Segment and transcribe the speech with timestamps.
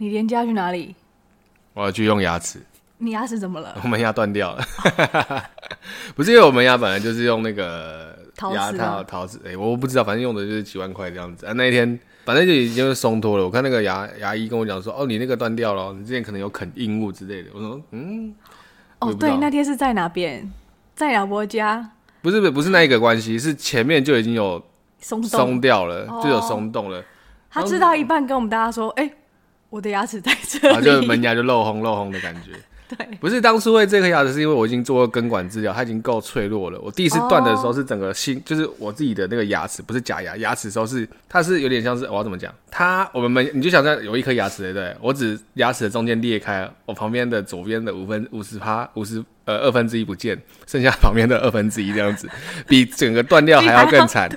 [0.00, 0.94] 你连家去哪里？
[1.74, 2.58] 我要去用牙齿。
[2.96, 3.78] 你牙齿怎么了？
[3.84, 4.64] 我门牙断掉了。
[6.16, 8.18] 不是因为我门牙本来就是用那个
[8.54, 11.52] 牙套陶瓷，哎、欸，我不知道，反正用的就是几万块这样子啊。
[11.52, 13.44] 那一天反正就已经是松脱了。
[13.44, 17.50] 我看那个牙牙医跟我讲说，哦，你那个断掉了，你之前可能有啃硬物之类的。
[17.52, 18.34] 我说，嗯，
[19.00, 20.50] 哦，对，那天是在哪边？
[20.94, 21.90] 在老伯家？
[22.22, 24.64] 不是不是不是那一个关系，是前面就已经有
[24.98, 27.04] 松松掉了，哦、就有松动了。
[27.50, 29.14] 他知道一半跟我们大家说，哎、欸，
[29.70, 32.50] 我的牙齿在这里，然后就门牙就漏红漏红的感觉。
[32.90, 36.80] 对，不是当初为这颗牙齿，是因为我已经做过根管治疗，它已经够脆弱了。
[36.80, 38.44] 我第一次断的时候是整个新，oh.
[38.44, 42.52] 就是我自己的那个牙齿，不是假牙，牙齿时候是它是有点像是我要怎么讲？
[42.68, 44.96] 它我们门你就想象有一颗牙齿，对不对？
[45.00, 52.28] 我只牙齿的中间裂开，我旁边的左边的五分五十趴五十呃二分之一不见，剩下旁边的二分之一这样子，
[52.68, 54.30] 比整个断掉还要更惨，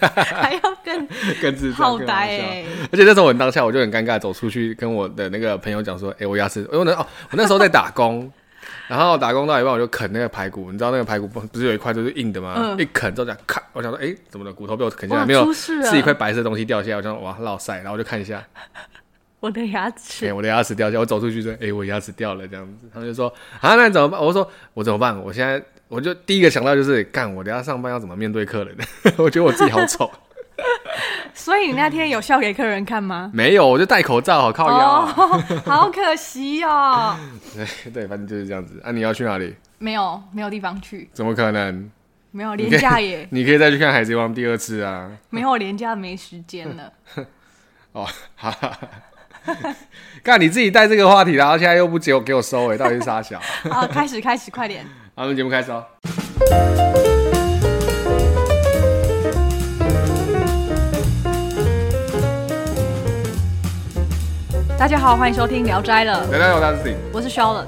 [0.00, 1.06] 还要更
[1.40, 2.64] 更智障，好呆哎！
[2.90, 8.30] 而且那时候我当下我就很尴尬，走出去跟我的那个朋友讲说：“哎、欸，我牙齿，因为那哦，我那时候在打工。”
[8.88, 12.54] 然后打工到一半，我就啃那个排骨，你知道那个排骨不是有一块都是硬的吗？
[12.56, 15.52] 嗯、一啃之后这样咔，我想说，哎，怎么的骨头被我啃下来没有？
[15.52, 18.40] 是一块白色的东西掉下来，我想说哇，落塞，然后我就看一下，
[19.46, 24.20] 我的牙齿，哎，我的牙齿掉下，我走出去说，哎，我牙齿掉了这样子，他们就说啊，那你怎么办？
[24.20, 25.16] 我说我怎么办？
[25.22, 28.76] 我现在我就第一个想到就是干，我等下上班要怎么面对客人？
[29.16, 30.10] 我觉得我自己好丑。
[31.32, 33.30] 所以你那天有笑给客人看吗？
[33.32, 37.16] 没有，我就戴口罩，好靠腰，啊，oh, 好可惜哦。
[37.54, 38.80] 对对，反正就是这样子。
[38.82, 39.54] 啊，你要去哪里？
[39.78, 41.08] 没有，没有地方去。
[41.12, 41.88] 怎么可能？
[42.32, 43.40] 没有廉价耶你？
[43.40, 45.10] 你可以再去看《海贼王》第二次啊。
[45.30, 46.92] 没有廉价，没时间了。
[47.92, 48.52] 哦，好。
[50.22, 53.40] 干你自己带这个话题，然后现在又不接我，给我收尾，到底是啥小？
[53.70, 54.84] 好， 开始，开始，快点。
[55.14, 55.84] 好，我们节目开始哦。
[64.78, 66.26] 大家好，欢迎收听《聊斋》了。
[66.30, 67.66] 大家好，我是 Dustin，我是 Charlotte。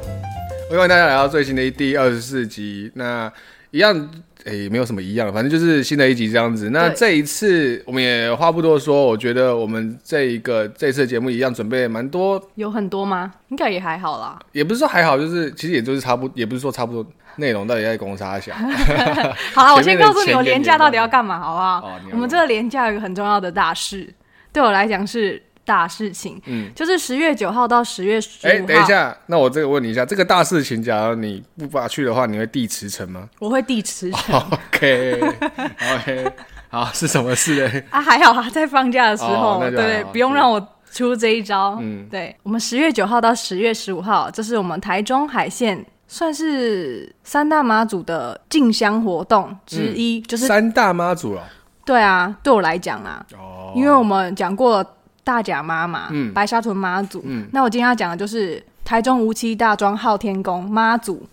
[0.70, 2.92] 欢迎大家来到最新的第二十四集。
[2.94, 3.32] 那
[3.70, 4.10] 一样，
[4.48, 6.70] 哎、欸，没有什么一样，反正就是新的一集这样子。
[6.70, 12.42] 那这一次我们也话不多说，我觉得我们这一个这次的节目一样准备蛮多。
[12.54, 13.30] 有很多吗？
[13.48, 14.38] 应该也还好啦。
[14.52, 18.54] 也不是说还好，就是其实也就是差不，也不是说差不多内容到底在公差小。
[19.54, 21.86] 好了，我先告诉你，我连假到底要干嘛，好不好？
[21.86, 24.08] 哦、我们这个廉价有一个很重要的大事，
[24.52, 25.42] 对我来讲是。
[25.68, 33.28] 大事情，嗯，就是十月九号到十月十五等一下，那我这个问你一下，这个大事情，假如你不发去的话，你会递辞呈吗？
[33.38, 34.34] 我会递辞呈。
[34.48, 36.32] OK，OK，
[36.72, 37.82] 好，是什么事呢？
[37.92, 40.58] 啊，还好啊，在放假的时候，对对，不用让我
[40.90, 41.76] 出这一招。
[41.82, 51.42] 嗯，对，我们十月九号到十月十五号，这是我们台中海线算是三大妈祖的进香活动之一，就是三大妈祖哦。
[51.84, 54.94] 对啊，对我来讲啊，哦，因为我们讲过了。
[55.28, 61.28] 大甲妈妈，嗯，白沙屯妈祖，嗯，那我今天要讲的就是台中无期大庄昊天宫妈祖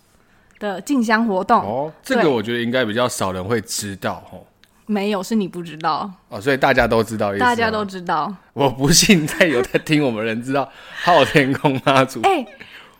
[0.58, 1.62] 的进香活动。
[1.62, 4.44] 哦，这个我觉得应该比较少人会知道哦。
[4.84, 8.30] 没有，是你不知道哦，所以大家都知道，大家都知道。
[8.52, 10.70] 我不信再有在听我们人知道
[11.02, 12.20] 昊天宫妈祖。
[12.20, 12.46] 哎、欸。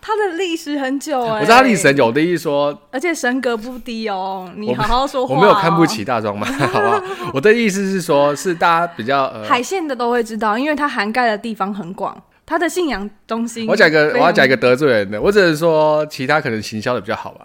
[0.06, 2.06] 它的历史很久哎、欸，我知道历史很久。
[2.06, 4.48] 我的意思说，而且神格不低哦。
[4.54, 6.46] 你好好说话、哦，我没有看不起大庄嘛？
[6.72, 7.02] 好不好？
[7.34, 12.16] 我的意思是说，是大家比较、呃、海线的都会知道，因为它涵盖的地方很广，
[12.46, 13.66] 它的信仰中心。
[13.68, 17.44] 我讲一个，我要讲一个得罪人的，我只是说其他可能行销的比较好吧。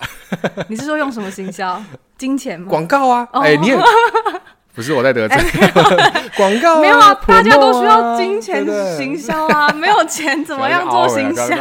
[0.68, 1.82] 你是说用什么行销？
[2.16, 2.68] 金钱吗？
[2.70, 3.28] 广告啊！
[3.32, 3.44] 哎、oh.
[3.44, 3.78] 欸，你也。
[4.74, 5.38] 不是我在得罪。
[6.38, 8.66] 广告， 没有啊，大家都需要金钱
[8.98, 11.56] 行销啊， 没有钱怎么样做行销？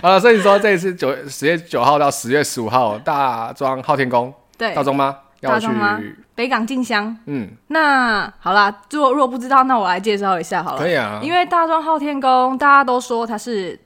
[0.00, 5.68] 好了，所以说这一次九十月九号到十月十五号，大庄昊天宫，对，大庄妈要去
[6.34, 7.16] 北港进香。
[7.26, 10.78] 嗯，那好啦，如果如果不知道，那我来介绍一下好了。
[10.78, 13.78] 可以啊，因为大庄昊天宫大家都说它是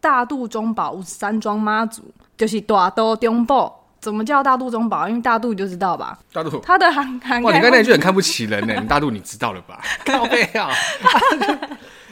[0.00, 2.02] 大肚中宝五十三庄妈祖，
[2.36, 3.81] 就是大肚中宝。
[4.02, 5.08] 怎么叫大肚中宝？
[5.08, 6.18] 因为大肚你就知道吧。
[6.32, 7.48] 大肚，它的 涵涵盖。
[7.48, 8.74] 哇，你刚才那句很看不起人呢。
[8.82, 9.80] 你大肚你知道了吧？
[10.04, 10.68] 靠背啊！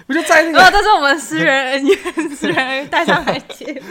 [0.07, 0.65] 我就在那个。
[0.65, 3.83] 哦，这是我们私人恩怨，私人带上来接。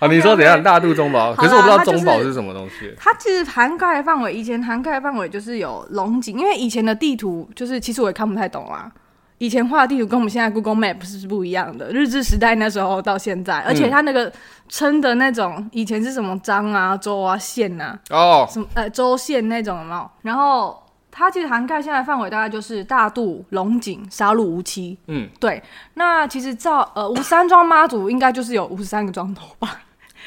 [0.00, 0.62] 啊，你说怎样？
[0.62, 1.34] 大肚中宝？
[1.34, 2.94] 可是我不知道中宝是什么东西。
[2.98, 8.90] 它其实涵盖范围，以前涵盖范围就是有龙井，因为以前的地图就是其实我也看不太懂啊。
[9.38, 14.32] 以前画的地图跟我们现在 Google Map 是不一样的，日治时代那时候到现在，而且它那个
[14.68, 20.10] 称的那种以前是什么章啊、州啊、县啊，哦，什么呃州县那种有没有？
[20.22, 25.62] 然后它其实涵盖现在范围大概就是大肚、龙井、沙鹿、无期，嗯，对。
[25.94, 29.80] 那其实照呃五十三庄妈祖应该就是有五十三个庄头吧。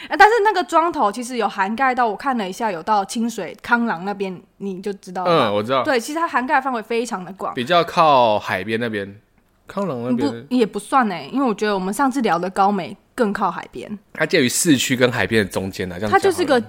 [0.07, 5.49] 啊、但是那个庄头其实有涵盖到，我看了一下，有到清水康朗那边，你就知道了。
[5.49, 5.83] 嗯，我知道。
[5.83, 9.19] 对，其实它涵盖范围非常的广，比较靠海边那边。
[9.67, 16.63] 康朗那边不也不算呢，因为我觉得我们上次聊的高美更靠海边，它介于市区跟海边的中间呢，这样它就是个。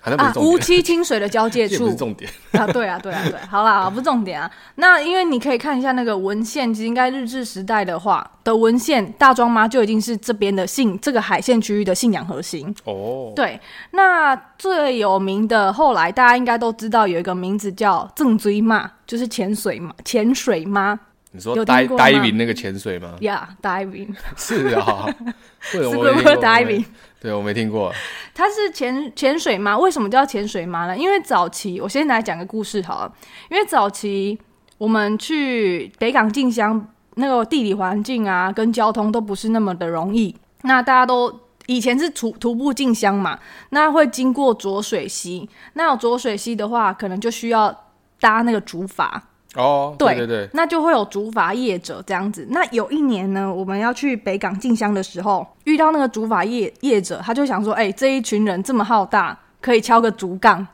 [0.00, 4.50] 啊，乌七清水的交界处，不是重点啊，对啊，对啊，对，好啦，不是重点啊。
[4.76, 13.32] 那因为你可以看一下那个文献，其实应该日治时代的话的文献，大庄妈就已经是这边的信，这个海线区域的信仰核心哦。
[13.34, 13.60] 对，
[13.90, 20.98] 那最有名的后来大家应该都知道有一个名字叫郑追妈，就是潜水嘛，潜水妈。
[21.30, 25.14] 你说 diving 那个潜水吗？Yeah，diving 是啊，
[25.60, 26.86] 是不是 diving？
[27.20, 27.92] 对，我没听过。
[28.32, 30.96] 它是潜潜水妈，为什么叫潜水妈呢？
[30.96, 33.12] 因为早期，我先来讲个故事好了。
[33.50, 34.38] 因为早期
[34.78, 40.36] 我们去北港进香，那个地理环境啊，跟交通都不是那么的容易。
[40.62, 43.38] 那大家都以前是徒徒步进香嘛，
[43.70, 45.50] 那会经过浊水溪。
[45.72, 47.86] 那有浊水溪的话，可能就需要
[48.20, 49.10] 搭那个竹筏。
[49.54, 52.46] 哦，对对对，那就会有竹筏业者这样子。
[52.50, 60.64] 那有一年呢，我们要去北港进香的时候，遇到那个竹筏业业者，他就想说：“哎、欸，这一群人这么浩大，可以敲个竹杠，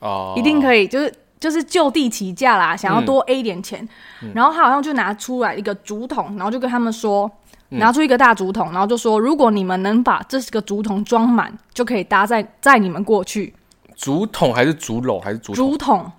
[0.00, 3.88] 哦，一定可以，就是就是就地起价啦，想要多 A 一点钱。
[4.20, 7.30] 嗯”然后他好像就拿出来一个竹筒，然后就跟他们说，
[7.68, 13.54] 拿出一个大竹筒，然后就说：“如果你们能把这个竹筒装满，就可以搭载载你们过去。”
[13.94, 16.10] 竹筒还是竹篓还是竹竹筒？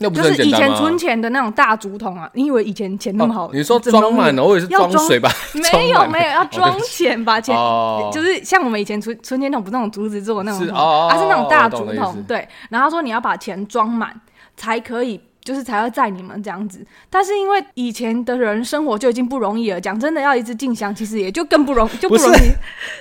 [0.00, 2.30] 那不是就是以前存钱的那种大竹筒啊！
[2.34, 3.46] 你以为以前钱那么好？
[3.46, 5.30] 哦、你说装满了，我以为是装水吧？
[5.72, 10.76] 没有没有， 要装钱把钱，哦、就是像我们以前存存钱筒，不是那种竹子做的那种桶，
[11.10, 12.22] 它是，、那种大竹筒。
[12.28, 14.14] 对，然后他说你要把钱装满
[14.56, 16.84] 才可以，就是才会载你们这样子。
[17.10, 22.52] 但是因为以前的人生活就已经不容易了，讲真的，要一直进香，其实也就更不容就不容易。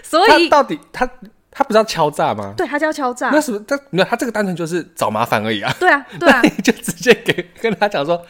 [0.03, 1.07] 所以到底他。
[1.57, 2.53] 他不是要敲诈吗？
[2.55, 3.31] 对，他叫敲诈。
[3.31, 4.05] 那是不是他没有？
[4.07, 5.73] 他这个单纯就是找麻烦而已啊。
[5.79, 8.21] 对啊， 对啊，你就直接给跟他讲说，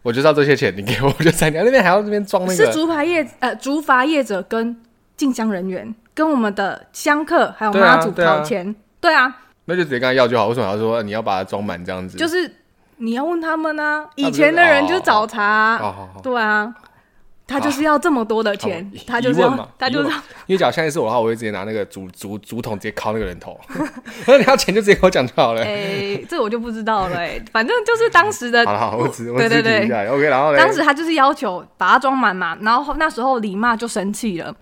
[0.00, 2.54] 我就要这些钱，你给我，我就在你那边还要那边装那个。
[2.54, 4.74] 是竹筏业呃，竹筏业者跟
[5.18, 8.74] 进香人员跟我们的香客还有妈祖讨钱。
[8.98, 9.36] 对啊，
[9.66, 10.46] 那就直接跟他要就好。
[10.46, 12.16] 为什么要说你要把它装满这样子？
[12.16, 12.50] 就是
[12.96, 15.78] 你要问他们啊，以前的人就找茬。
[16.22, 16.74] 对啊。
[17.50, 20.00] 他就是要这么多的钱，啊、他就是要，他就。
[20.46, 23.58] 因为假如现在是我的话，我会直接拿那个竹竹竹筒直接敲那个人头。
[23.68, 25.62] 他说你要钱就直接给我讲就好了。
[25.62, 27.36] 哎、欸，这我就不知道了、欸。
[27.36, 28.64] 哎，反正就是当时的。
[28.66, 30.22] 好了好，我只我对对对，OK。
[30.28, 34.54] 然后当时他就是要求把它装满嘛，然后那时候李妈就生气了，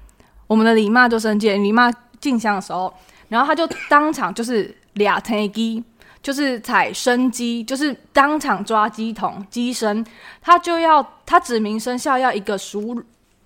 [0.46, 2.92] 我们的李妈就生气，李妈进香的时候，
[3.28, 5.84] 然后他就当场就是俩天机。
[6.22, 10.04] 就是采生鸡，就是当场抓鸡桶鸡生，
[10.42, 13.02] 他就要他指明生肖要一个属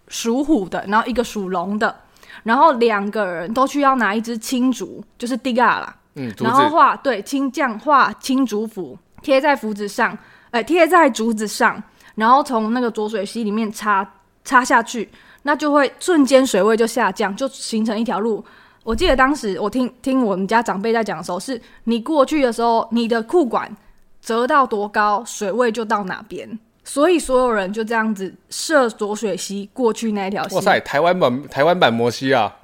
[0.08, 1.94] 属虎的，然后一个属龙的，
[2.42, 10.12] 然后两个人都需要拿一支青竹，就是地嘎啦，嗯，然后画对青将画青竹符贴在符纸上，
[10.50, 11.80] 哎、欸，贴在竹子上，
[12.14, 14.06] 然后从那个浊水溪里面插
[14.44, 15.08] 插下去，
[15.42, 18.44] 那就会瞬间水位就下降，就形成一条路。
[18.84, 23.74] 我记得当时我听听我们家长辈在讲的时候，是你过去的时候，你的裤管
[24.20, 30.56] 折到多高，水位就到哪边，所以所有人就这样子涉浊水溪过去那一条溪。
[30.56, 32.56] 哇塞，台湾版台湾版摩西啊！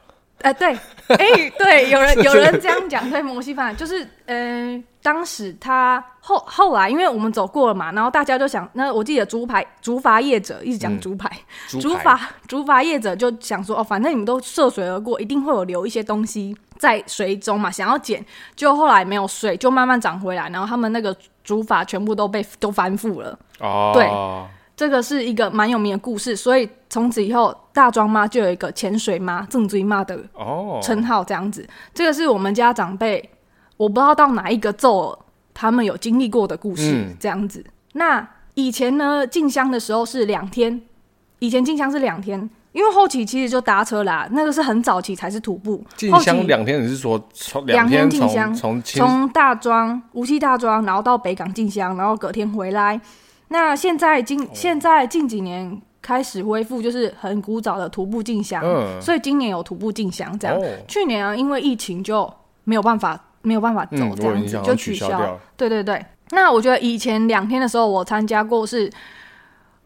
[0.43, 0.79] 哎、欸，对，
[1.17, 11.31] 哎、欸，对，有人有人这样讲，对，摩西饭就是，嗯、呃，当时他后后来，因为我们走过了嘛，然后大家就想，那我记得竹排竹筏业者一直讲竹排，
[11.69, 18.23] 竹筏竹筏业者就想说，哦，反正你们都涉水而过，一定会有留一些东西在水中嘛，想要捡，
[18.55, 24.07] 就后来没有水，就慢慢涨回来，然后他们那个竹筏全部都被都翻覆了，哦，对。
[24.79, 30.17] 这个是一个蛮有名的故事，所以从此以后大庄妈就有一个潜水妈、正追妈的
[30.81, 31.63] 称号，这样子。
[31.63, 31.71] Oh.
[31.93, 33.29] 这个是我们家长辈，
[33.77, 35.19] 我不知道到哪一个奏
[35.53, 37.67] 他们有经历过的故事，嗯、这样子。
[37.95, 40.81] 那以前呢，进香的时候是两天，
[41.41, 45.85] 以前进香是两天，因为后期其实就搭车啦，那个是很早期才是徒步。
[45.97, 53.01] 进香两天，你是说从两天进香，从从大庄无锡大庄，然后到北港进香，然后隔天回来。
[53.49, 60.57] 那现在今现在近几年开始恢复，就是很古早的徒步进香，嗯、所以今年有徒步进香这样。
[60.57, 62.31] 哦、去年啊，因为疫情就
[62.65, 65.07] 没有办法没有办法走这样子，嗯、就取消。
[65.07, 66.05] 取消对对对。
[66.31, 68.93] 那我觉得以前两天的时候我参加过是，是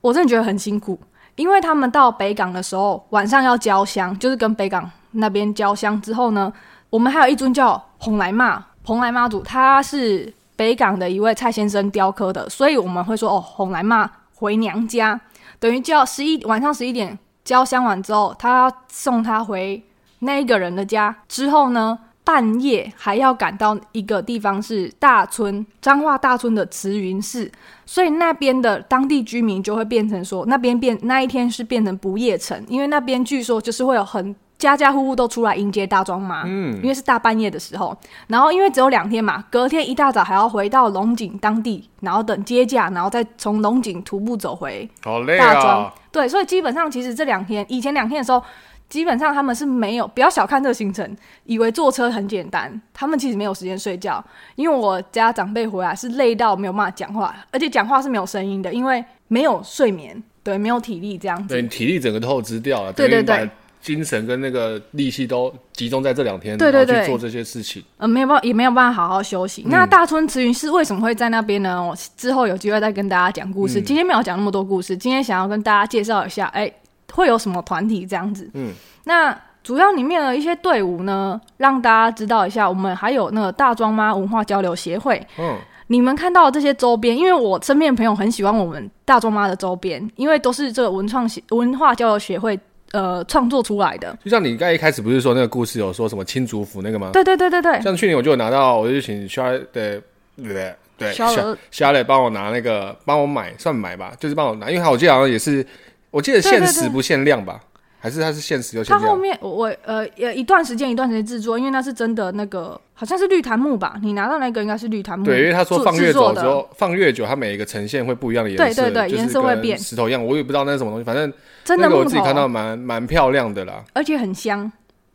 [0.01, 0.99] 我真的觉得很辛苦，
[1.37, 6.53] 因为他们到北港的时候晚上要交香，就是跟北港那边交香之后呢，
[6.91, 10.35] 我们还有一尊叫蓬莱妈蓬莱妈祖，他是。
[10.57, 15.21] 北港的一位蔡先生雕刻的，所以我们会说哦，红来骂回娘家，
[15.59, 19.83] 等于叫十一晚上十一点交香完之后，他要送他回
[20.21, 21.17] 那一个人的家。
[21.29, 27.51] 之后呢，半夜还要赶到一个地方，是大村彰化大村的慈云寺，
[27.85, 37.97] 所以那边的当地居民就会变成说，那边变那一天是变成不夜城，因为那边据说就是会有很家家户户都出来迎接大庄妈，嗯，因为是大半夜的时候，
[38.29, 48.43] 然后因为只有两天嘛，隔天一大早还要回到龙井当地，然后等接驾，然后再从龙井徒步走回好累啊，大庄，对，所以基本上其实这两天以前两天的时候。
[48.89, 54.23] 基本上他们是没有，不要小看这个行程，以为坐车很简单，他们其实没有时间睡觉。
[54.55, 61.55] 因为我家长辈回来是累到没有办法讲话，而且讲话是没有声音的，因为没有睡眠，对，没有体力这样子。
[61.55, 63.49] 对，体力整个透支掉了，对对对，
[63.83, 67.83] 精神跟那个力气都集中在这两天，对对对，去做这些事情。
[67.99, 69.63] 呃，没有办法，也没有办法好好休息。
[69.63, 71.85] 嗯、那大村慈云寺为什么会在那边呢？
[71.85, 73.81] 我之后有机会再跟大家讲故事。
[73.81, 76.75] 嗯、今天没有讲那么多故事，今天想要跟大家介绍一下，哎、欸，
[77.13, 78.49] 会有什么团体这样子？
[78.55, 78.73] 嗯，
[79.05, 79.37] 那。
[79.65, 85.25] 主要里面的一些队伍呢，让大家知道一下，我们还有那个大庄妈文化交流协会。
[85.39, 92.59] 嗯，你们看到的这些周边，因为我身边的朋友很喜欢我们大庄妈的周边，因为都是这个文创协文化交流协会
[92.93, 94.17] 呃创作出来的。
[94.25, 97.11] 就像你刚才一开始不是说那个故事有说什么青竹服那个吗？
[97.13, 97.81] 对对对对对。
[97.83, 100.01] 像去年我就有拿到，我就请肖的对
[100.37, 105.67] 对对肖肖磊帮我拿那个帮我买算买吧，就是帮我拿，因为我记得好像也是，
[106.11, 107.55] 我记得限时不限量吧。
[107.55, 107.72] 对对对
[108.03, 108.99] 还是它是限时就限？
[108.99, 113.95] 它后面我呃呃一段时间一段时间制作，因为那是真的那个好像是绿檀木吧？
[114.03, 115.25] 你拿到那个应该是绿檀木。
[115.25, 118.83] 对，因为他说放越久之后，放越久，它每一个呈现会不一样的颜色。
[118.83, 119.79] 对对对，颜色会变。
[119.79, 121.33] 石头一样，我也不知道那是什么东西，反正
[121.63, 124.73] 真的我自己看到蛮蛮漂亮的啦，而且很香。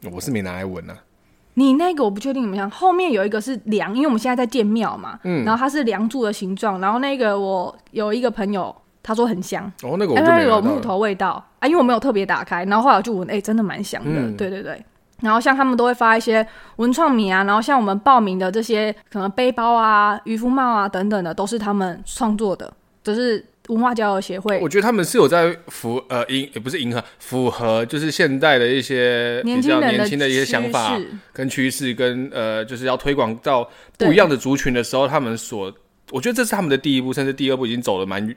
[0.10, 0.94] 我是没拿来闻呐。
[1.56, 2.72] 你那个我不确定怎么样。
[2.72, 8.74] 后面有一个是梁，因为我们现在在建庙嘛，嗯，然后它是梁柱的形状，然后那个我有一个朋友。
[9.07, 14.83] 他说很香哦，那个我就没有、木头味道啊，因为我没有特别打开，然后后来我就闻，哎、欸，真的蛮香的，嗯、对对对。
[15.21, 16.45] 然后像他们都会发一些
[16.75, 22.69] 文创米啊，然后像我们报名的这些可能背包啊、渔夫帽啊等等的，都是他们创作的，
[23.01, 24.59] 就是文化交流协会。
[24.61, 30.99] 我觉得他们是有在符呃迎也不是迎合符合，就是现代的一些比较年轻的一些想法
[31.31, 33.65] 跟趋势，跟呃就是要推广到
[33.97, 35.73] 不一样的族群的时候，他们所。
[36.11, 38.35] 我觉得这是他们的第一步，甚至第二步已经走了蛮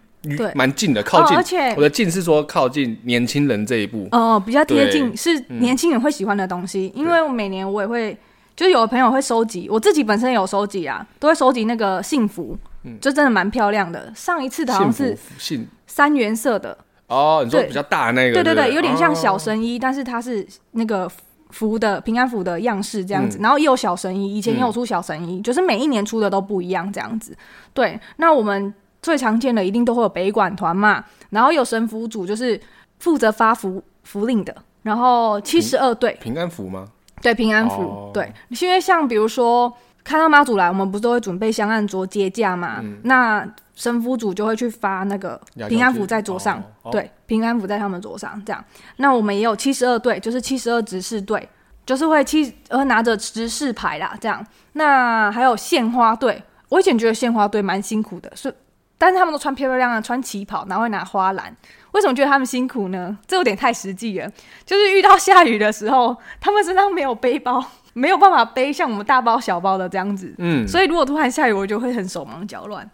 [0.54, 1.36] 蛮近的，靠近。
[1.36, 4.08] 而且我的近是说靠近年轻人这一步。
[4.10, 6.92] 哦，比较贴近是年轻人会喜欢的东西。
[6.94, 8.16] 因为我每年我也会，
[8.56, 12.58] 就有的朋友会收集，我自己本身有收集啊，都会收集那个幸福，
[13.00, 14.12] 就真的蛮漂亮的。
[14.16, 21.10] 上一次的好像是幸三原色的哦，你说比较大的那个，对对对，有点像小神医，但是它是那个。
[21.50, 27.36] 符的平安符的样式这样子，嗯、然后也有小神医，以前也有出小神医，嗯、就是每一年出的都不一样这样子。
[27.74, 32.60] 对，那我们最常见的一定都会有北管团嘛，然后有神符组，就是
[32.98, 36.88] 负责发符符令的，然后七十二对平安符吗？
[37.22, 39.70] 对，平安符，哦、对，因为像比如说
[40.04, 43.48] 看到妈祖来，我们不是都会准备香案桌接驾嘛，嗯、那。
[43.72, 48.62] 神父组就会去发那个平安符在桌上，哦、对，平安符在他们桌上这样。
[48.96, 51.48] 那我们也有七十二队，就是七十二执事队，
[51.86, 54.46] 就是会七呃拿着执事牌啦，这样。
[54.74, 58.54] 那还有献花队，我以前觉得献花队蛮辛苦的，是，
[58.98, 61.56] 但是他们都穿漂漂亮亮，穿旗袍，然后会拿花篮。
[61.92, 63.16] 为什么觉得他们辛苦呢？
[63.26, 64.30] 这有点太实际了。
[64.66, 70.34] 就是遇到下雨的时候，他们身上没有背包，没有办法背像我们大包小包的这样子。
[70.38, 72.88] 嗯，所以如果突然下雨，我就会很手忙脚乱。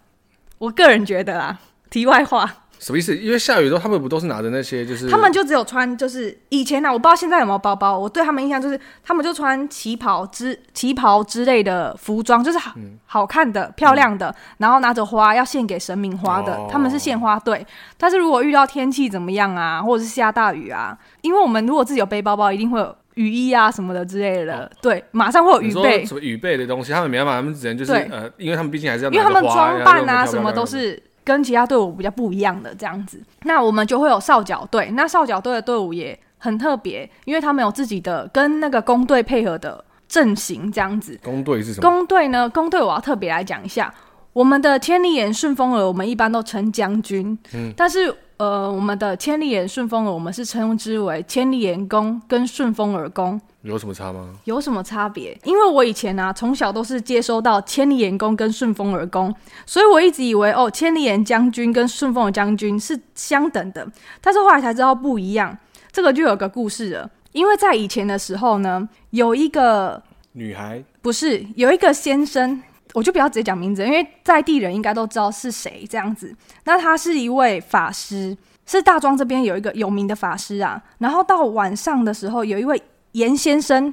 [0.59, 1.59] 我个人觉得啊，
[1.91, 3.15] 题外话，什么意思？
[3.15, 7.99] 因为下雨的时候，他们不都是拿着那些，就是他们就只有穿，就是以前呢、啊，我不知道现在有没有包包。
[7.99, 17.67] 我对他们印象就是，他们就穿旗袍之旗袍之类的服装，就是好、嗯、好看的、漂亮的，嗯、然后拿着花要献给神明花的，哦、他们是献花队。
[17.99, 22.97] 但是如果遇到天气怎么样啊，或者是下大雨啊，因为我们如果自己有背包包，一定会有。
[23.17, 26.05] 雨衣啊什么的之类的，哦、对，马上会有雨备。
[26.05, 33.19] 什么雨备的东西，他们没办法，他们只能就是呃，因为他们毕竟还是要，因为他们装扮啊什么都是跟其他队伍比较不一样的这样子。
[33.45, 41.19] 那我们就会有哨角队，那哨角队的队伍也很特别，因为他们有自己的跟那个工队配合的阵型这样子。
[41.25, 41.89] 工队是什么？
[41.89, 42.49] 工队呢？
[42.51, 43.93] 工队我要特别来讲一下，
[44.35, 48.15] 我们的千里眼顺风耳，我们一般都称将军，嗯，但是。
[48.39, 54.35] 呃，我们的千里眼顺风耳，我们是称之为千里眼功跟顺风耳功，有什么差吗？
[54.45, 55.37] 有什么差别？
[55.45, 63.91] 因为我以前呢、啊，从小都是接收到千里眼功跟顺风耳功，所以我一直以为哦，千里眼将军跟顺风耳将军是相等的，
[64.21, 65.57] 但是后来才知道不一样。
[65.91, 70.03] 这个就有个故事了，因为在以前的时候呢，有一个
[70.33, 72.63] 女孩，不是有一个先生。
[72.97, 76.35] 我就不要直接讲名字，因为在地人应该都知道是谁这样子。
[76.65, 78.35] 那他是一位法师，
[78.65, 80.83] 是大庄这边有一个有名的法师啊。
[80.97, 83.93] 然后到晚上的时候，有一位严先生，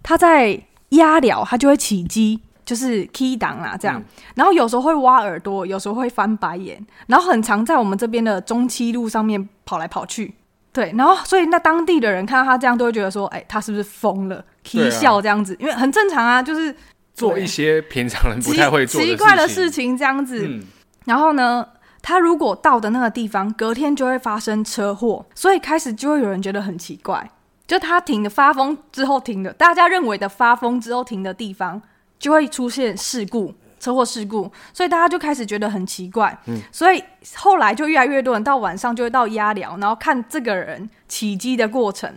[0.00, 4.00] 他在压疗，他就会起鸡，就是 key 档啊这样。
[4.00, 4.04] 嗯、
[4.36, 10.32] 然后有时候会挖耳朵，有时候会翻白眼，然后很常在我们这边的中七路上面跑来跑去。
[10.72, 14.44] 对，然后所以那当地的人看到他这样，都会觉得说，哎，他是不是疯了？
[14.62, 16.72] 啼笑这样子，因为很正常啊，就是
[17.16, 20.46] 做一些平常人不太会做的奇怪的事情这样子。
[20.46, 20.64] 嗯、
[21.06, 21.66] 然后呢，
[22.00, 27.28] 他如果到的那个地方，隔天就会发生车祸，所以开始就会有人觉得很奇怪，
[27.66, 31.82] 就他停的发疯之后停的，大家认为的发疯之后停的地方，
[32.18, 33.52] 就会出现事故。
[33.78, 37.04] 车祸事故，所以大家就开始觉得很奇怪，嗯，所以
[37.36, 42.10] 后来就越来越多人到晚上就会到压寮，然后看这个人起机的过程。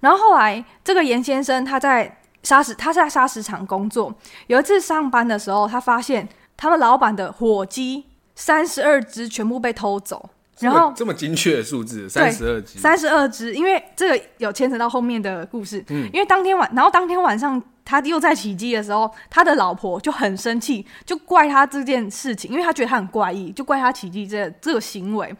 [0.00, 4.14] 然后后来这个严先生他在砂石，他在砂石场工作，
[4.46, 8.04] 有一次上班的时候，他发现他们老板的火鸡
[8.34, 10.30] 三十二只全部被偷走。
[10.60, 15.82] 然后这么精确的数字，三十二只，三十二只，因为这个有牵扯到后面的故事。
[15.88, 25.34] 嗯，因为当天晚，然后当天晚上他又在起乩的时候，他的老婆就很生气，就怪他这件事情，因为他觉得他很怪异，就怪他起乩这这个行为。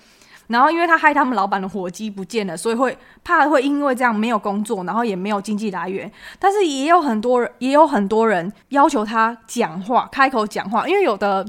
[0.50, 6.10] 然后，因为他害他们老板的火鸡不见了，所以会怕会因为这样没有工作，然后也没有经济来源。
[6.40, 10.88] 但是也有很多人，也有很多人要求他讲话，开口讲话。
[10.88, 11.46] 因为有的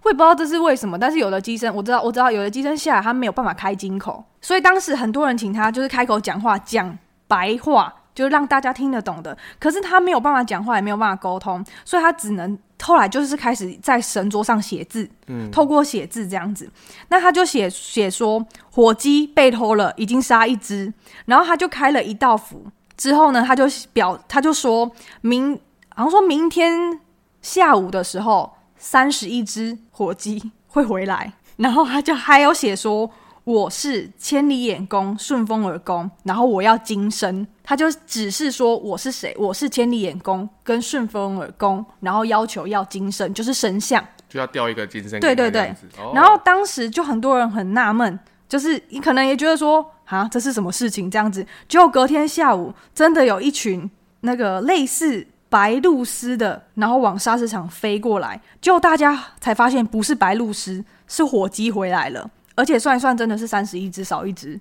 [0.00, 6.96] 会不知道这是为什么，但是有的机身我知道，我知道有的机身下来他没有办法开金口，所以当时很多人请他就是开口讲话，讲
[7.26, 7.92] 白话。
[8.14, 16.70] 就是让大家听得懂的，可是他没有办法讲话，也没有办法沟通，所以他只能后来就是开始在神桌上写字，嗯，透过写字这样子。
[17.08, 20.92] 那他就写写说火鸡被偷了，已经杀一只，
[21.26, 22.64] 然后他就开了一道符，
[22.96, 24.90] 之后呢，他就表他就说
[25.20, 25.58] 明，
[25.94, 27.00] 好像说明天
[27.42, 33.10] 下午的时候三十一只火鸡会回来，然后他就还有写说。
[33.44, 45.20] 我是千里眼公顺风耳公，然后我要金身，他就只是说我是谁，我是千里眼公跟顺风耳公，然后要求要金身，就是神像，就要雕一个金身。
[45.20, 51.46] 对对对，哦、然后当时就很多人很纳闷，就是你可能也觉得说啊，这是什么事情这样子？
[51.68, 62.30] 结果隔天下午，真的有一群那个类似白鹭鸶的，然后往沙石场飞过来，结果大家才发现不是白鹭鸶，是火鸡回来了。
[62.54, 64.58] 而且算一算，真的是三十一只少一只。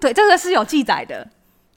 [0.00, 1.28] 对，这个是有记载的，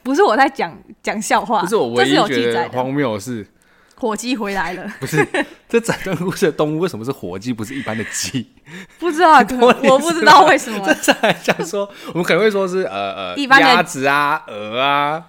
[0.03, 1.61] 不是我在讲讲笑话。
[1.61, 3.47] 不是我唯一觉得荒谬是，
[3.95, 4.87] 火鸡回来了。
[4.99, 5.27] 不是，
[5.67, 8.51] 这整段故事的动物为什么是火鸡，不是一般的鸡？
[8.99, 9.39] 不知道，
[9.83, 10.93] 我不知道为什么。
[11.01, 15.25] 这还想说，我们可能会说是呃呃，一般的鸭子啊，鹅啊。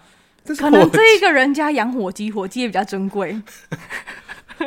[0.59, 3.41] 可能这一个人家养火鸡，火鸡也比较珍贵。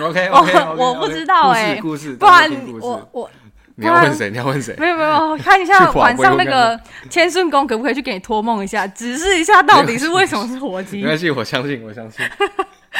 [0.00, 3.30] OK OK，我不知道哎，故事，不然我我。
[3.76, 4.30] 你要问谁？
[4.30, 4.74] 你要问谁？
[4.78, 10.98] 没有没有，看一下晚上那个千顺宫可不可以去给你托梦一下，指示一下到底是为什么是火鸡？
[10.98, 12.24] 没关系，我相信，我相信。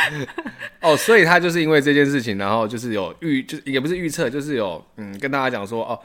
[0.80, 5.98] 哦，所以他就是因为这件事情，然后就是有预，就是也不是预测，就是有嗯跟大家讲说哦。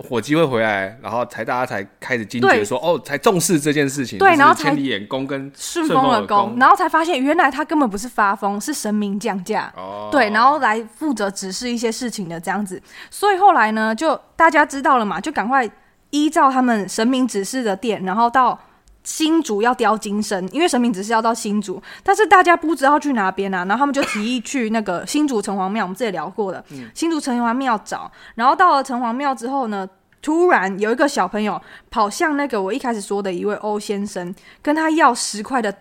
[0.00, 4.18] 火鸡会回来，然后才大家才开始惊觉说，哦，才重视这件事情。
[4.18, 9.72] 对，然后千里眼功跟顺风耳功，然后才发现原来他根本不是发疯，是神明降价。
[9.76, 12.82] 哦，对，然后来负责指示一些事情的这样子。
[13.10, 15.68] 所以后来呢，就大家知道了嘛，就赶快
[16.10, 18.58] 依照他们神明指示的店，然后到。
[19.04, 29.88] 新竹要雕金身，因为神明只是要到新竹，但是大家不知道去哪边啊，然后他们就提议去那个新竹城隍庙，我们之前聊过的，嗯、新竹城隍庙找，然后到了城隍庙之后呢，
[30.20, 31.60] 突然有一个小朋友
[31.90, 35.74] 跑向那个我一开始说的一位欧先生，跟他要十块的，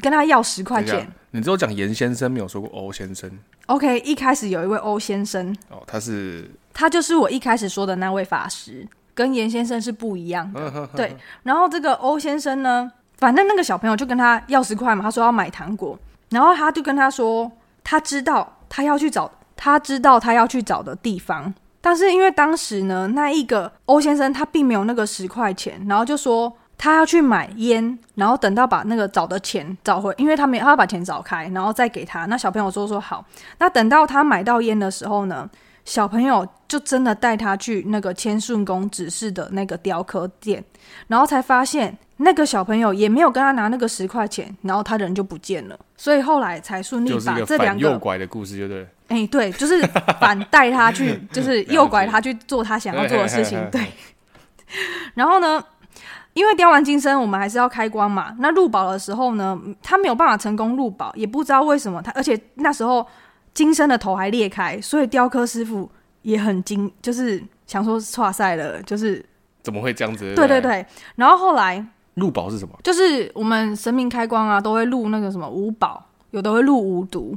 [0.00, 1.06] 跟他要十块钱。
[1.30, 3.30] 你只有讲严先生，没有说过欧先生。
[3.66, 8.86] OK，一开始有一位欧先生，哦，他是，他就是我一开始说的那位法师。
[9.14, 11.16] 跟严先生是不一样的，对。
[11.42, 15.98] 然后这个欧先生呢，反正那个小朋友就跟他要十块嘛，他说要买糖果，
[16.30, 17.50] 然后他就跟他说，
[17.84, 32.24] 他知道他要去找，他知道他要去找的地方，但是因为当时呢，那一个欧先生他并没有那个十块钱，然后就说他要去买烟，然后等到把那个找的钱找回，因为他没他要把钱找开，然后再给他。
[32.26, 33.24] 那小朋友说说好，
[33.58, 35.48] 那等到他买到烟的时候呢，
[35.84, 40.62] 小朋友就真的带他去那个千顺宫指示的那个雕刻店，
[41.08, 45.76] 然后才发现那个小朋友也没有跟他拿那个十块钱，然后他人就不见了。
[45.96, 48.86] 所以后来才顺利把这两个诱拐的故事，就对。
[49.08, 49.84] 哎，对，就是
[50.20, 53.58] 反带他去，就是诱拐他去做他想要做的事情。
[53.72, 53.84] 对。
[55.14, 55.62] 然后呢，
[56.32, 58.34] 因为雕完金身，我们还是要开光嘛。
[58.38, 63.04] 那入宝的时候呢，他没有办法成功入宝，也不知道为什么他，而且那时候。
[63.54, 65.90] 金身的头还裂开，所以雕刻师傅
[66.22, 69.24] 也很惊，就是想说挫赛了，就是
[69.62, 70.34] 怎么会这样子？
[70.34, 70.84] 对对对。
[71.16, 71.84] 然后后来
[72.14, 72.78] 入宝是什么？
[72.82, 77.36] 就是我们神明开光啊，都会入那个什么五宝，有的会入无毒，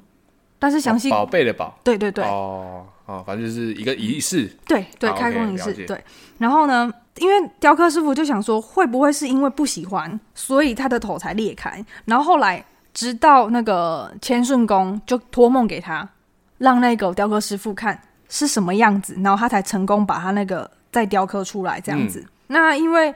[0.59, 6.01] 但是详细宝贝的宝，对对对，哦哦，反正就是一个仪式，对对，开工仪式，对。
[6.37, 11.85] 然后呢，因为雕刻师傅就想说，会不会是因为不喜欢，所以他的头才裂开？
[12.05, 16.09] 然后后来直到那个千顺公就托梦给他，
[16.57, 22.21] 让那个雕刻师傅看是什么样子，然后他才成功把他那个再雕刻出来这样子。
[22.21, 23.13] 嗯、那因为。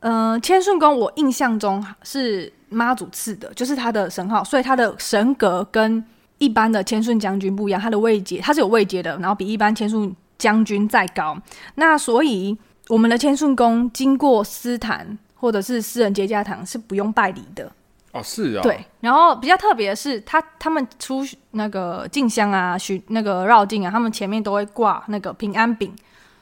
[0.00, 6.04] 嗯、呃，千顺公我印象中是妈祖赐的，就是他的神号，所以他的神格跟
[6.38, 11.36] 一般的千顺将军不一样，他的位阶他是有位阶的，然后比一般千顺将军再高。
[11.76, 12.56] 那所以
[12.88, 17.72] 我们的千顺公经过私坛或者是私人结驾堂是不用拜礼的
[18.18, 18.84] 哦，是啊、哦，对。
[19.00, 25.94] 然后比较特别的是，他他们出那个进香啊，许那个绕境啊，他们前面都会挂那个平安饼。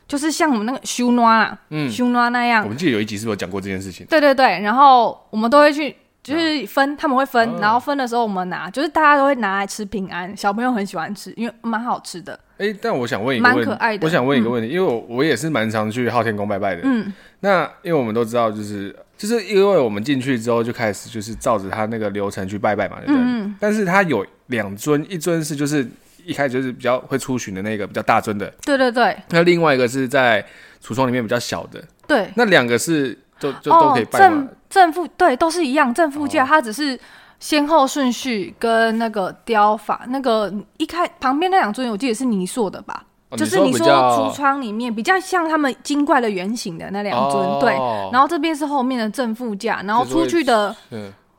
[0.06, 2.62] 就是像我们那个修诺啊，嗯，修诺那样。
[2.62, 4.06] 我们记得有一集是不是有讲过这件事情？
[4.06, 12.38] 对对对，然后我们都会去，就是分，啊、他们会分，啊、然后分的时候我们拿，就是大家都会拿来吃平安，小朋友很喜欢吃，因为蛮好吃的。
[12.58, 14.06] 哎、欸，但我想问一个问题，蛮可爱的。
[14.06, 16.82] 我想问一个问题，嗯、因为我我也是蛮常去昊天宫拜拜的。
[16.84, 17.10] 嗯，
[17.40, 23.22] 那因为我们都知道，就是就是因为我们进去之后就开始就是照着他那个流程去拜拜嘛，对不对？
[23.22, 23.56] 嗯。
[23.58, 25.86] 但是他有两尊，一尊是就是。
[26.26, 29.14] 一开始就是比较会出巡的那个比较大尊的，对对对。
[29.28, 30.42] 那另外一个是在
[30.82, 32.30] 橱窗里面比较小的，对。
[32.34, 34.26] 那两个是就就都可以拜吗？
[34.26, 36.98] 正正副对都是一样，正副驾它只是
[37.38, 43.04] 先后顺序跟那个雕法，那个一开旁边那两尊我记得是泥塑的吧？
[43.36, 47.72] 就是你说橱窗里面比较像他们精怪的原型的那两尊，对。
[48.12, 50.74] 然后这边是后面的正副驾，然后出去的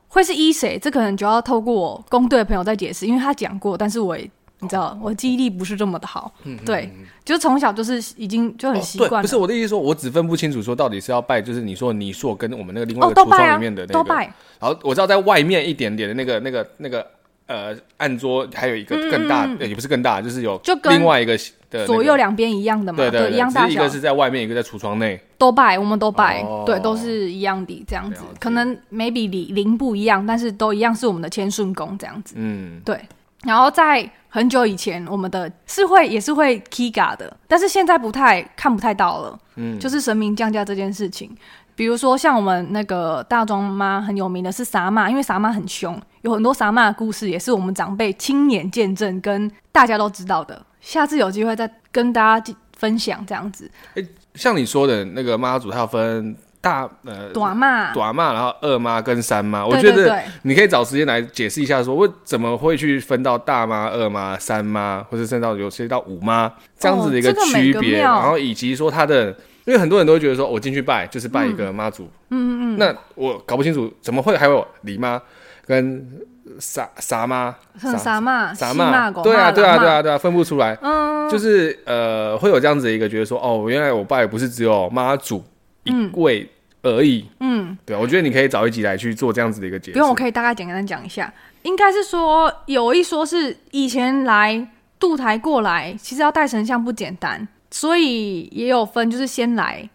[0.08, 0.78] 会是依谁？
[0.78, 4.30] 这可能就要透过我工队的朋友再解释，因为他讲过，但是我也。
[4.58, 6.90] 你知道我记忆力不是这么的好，嗯、对，
[7.26, 9.22] 就是从小就是已经就很习惯、哦。
[9.22, 13.92] 不是我的意思说，我只分不清楚说到底是要拜，就是你说你说跟我们那个另外一个橱窗里面的那个。
[13.92, 14.24] 都拜。
[14.58, 17.06] 然后我知道在外面一点点的那个那个那个
[17.46, 23.68] 呃案桌，还有一个更大，嗯嗯也不是更大，就是有就另外一个的、那个、左右两边一样的嘛，对一样大小。
[23.68, 25.20] 一个是在外面，一个在橱窗内。
[25.38, 28.22] 都拜，我们都拜，哦、对，都是一样的这样子。
[28.40, 32.34] 可能 maybe 零零不一样，但是都一样是我们的千顺宫这样子。
[32.38, 32.98] 嗯，对。
[33.44, 39.38] 然后在很久以前，我们的是会也是会 Kiga 的，但是现在不太看不太到了。
[39.56, 41.30] 嗯，就是神明降价这件事情，
[41.76, 50.60] 比如说像我们那个大庄妈很有名的是傻妈，因为傻妈很凶，有很多傻妈的故事也是我们长辈亲眼见证，跟大家都知道的。
[50.80, 53.70] 下次有机会再跟大家分享这样子。
[53.94, 56.34] 欸，像你说的那个妈祖，它要分。
[56.58, 75.20] 大呃，短妈，短妈，然后二妈跟三妈，我觉得你可以找时间来解释一下，说我怎么会去分到大妈、二妈、三妈，或者甚至到有些到五妈这样子的一个区别，然后以及说他的，因为很多人都会觉得说我进去拜就是拜一个妈祖，嗯嗯嗯，那我搞不清楚怎么会还有李妈
[75.66, 76.10] 跟
[76.58, 85.44] 啥啥妈、啥妈、啥妈，对啊对啊对啊对啊，分不出来，嗯，就是呃会有这样子的一个觉得说哦，原来我拜不是只有妈祖
[85.84, 86.48] 一位。
[86.82, 89.92] 而已，嗯，对，我觉得你可以找一集来去做这样子的一个解释。
[89.94, 91.32] 不用，我可以大概简单讲一下。
[91.62, 99.88] 应该是说有一说是以前来渡台过来，其实要带神像不简单，所以也有分，就是先来，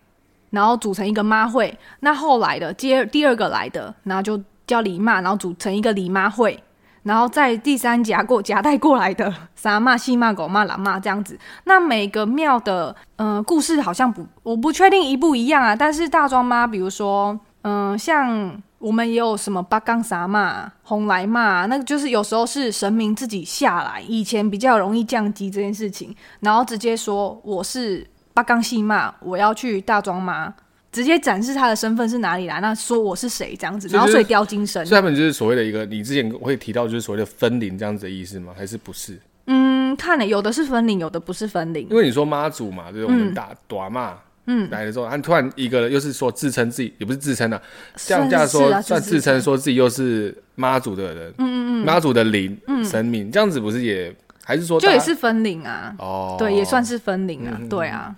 [0.49, 1.77] 然后组成一个妈会。
[2.01, 6.61] 那后来的接第二个来的，然后就叫李妈，然后组成一个李妈会。
[7.03, 15.75] 然后在第三夹过夹带过来的 三妈、四妈、五妈、六妈这样子，那每个庙的呃故事好像不，我不确定一不一样啊。
[15.75, 30.53] 但是大庄妈，比如说，嗯、像我们也有什么八杠啥嘛、红来嘛，那个就是有时候是神明自己下来，以前比较容易降级这件事情，然后直接说我是八杠细嘛，我要去大庄妈。
[30.91, 34.85] 直接展示他的身份是哪里来，那说我是谁这样子，然后所以雕金身。
[34.85, 38.51] 所以他们就是所谓的一个，你之前会提到就是所谓的分灵这样子的意思吗？
[38.57, 39.17] 还是不是？
[39.45, 41.87] 嗯，看了有的是分灵，有的不是分灵。
[41.89, 44.19] 因为你说妈祖嘛，就是我们打短嘛，嗯，
[44.69, 47.61] 来的时候，他突然一个又是说自称自己，也不是自称啊，
[47.95, 55.95] 这样这样说算自称说自己又是妈祖的人，嗯嗯嗯，妈祖的灵神明，这样子不是也还是说就也是分灵啊？
[55.99, 58.15] 哦，对，也算是分灵啊，对啊。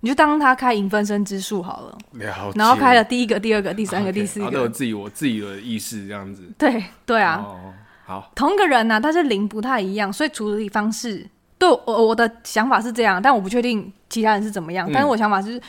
[0.00, 1.98] 你就当他开影分身之术好了。
[2.54, 6.42] 然后开了第一个、第二个、第三个、 第四个，都有自己我自己的意识这样子。
[6.56, 7.44] 对对啊，
[8.04, 11.26] 好，同一个人呐，但是灵不太一样，所以处理方式，
[11.58, 14.88] 对我我的想法是这样，但我不确定其他人是怎么样。
[14.92, 15.60] 但是我想法是，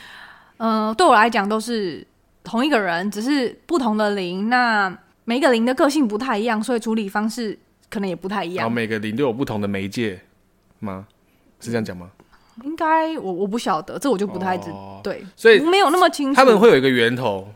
[0.58, 2.06] 嗯，对我来讲都是
[2.44, 4.50] 同一个人，只是不同的灵。
[4.50, 8.64] 那每个灵的个性不太一样，所以处理方式可能也不太一样。
[8.64, 10.20] 然后每个灵都有不同的媒介
[10.80, 11.06] 吗？
[11.60, 12.10] 是这样讲吗？
[12.64, 16.36] 应该我我不晓得，这我就不太知、哦、对，所以没有那么清楚。
[16.36, 17.48] 他们会有一个源头，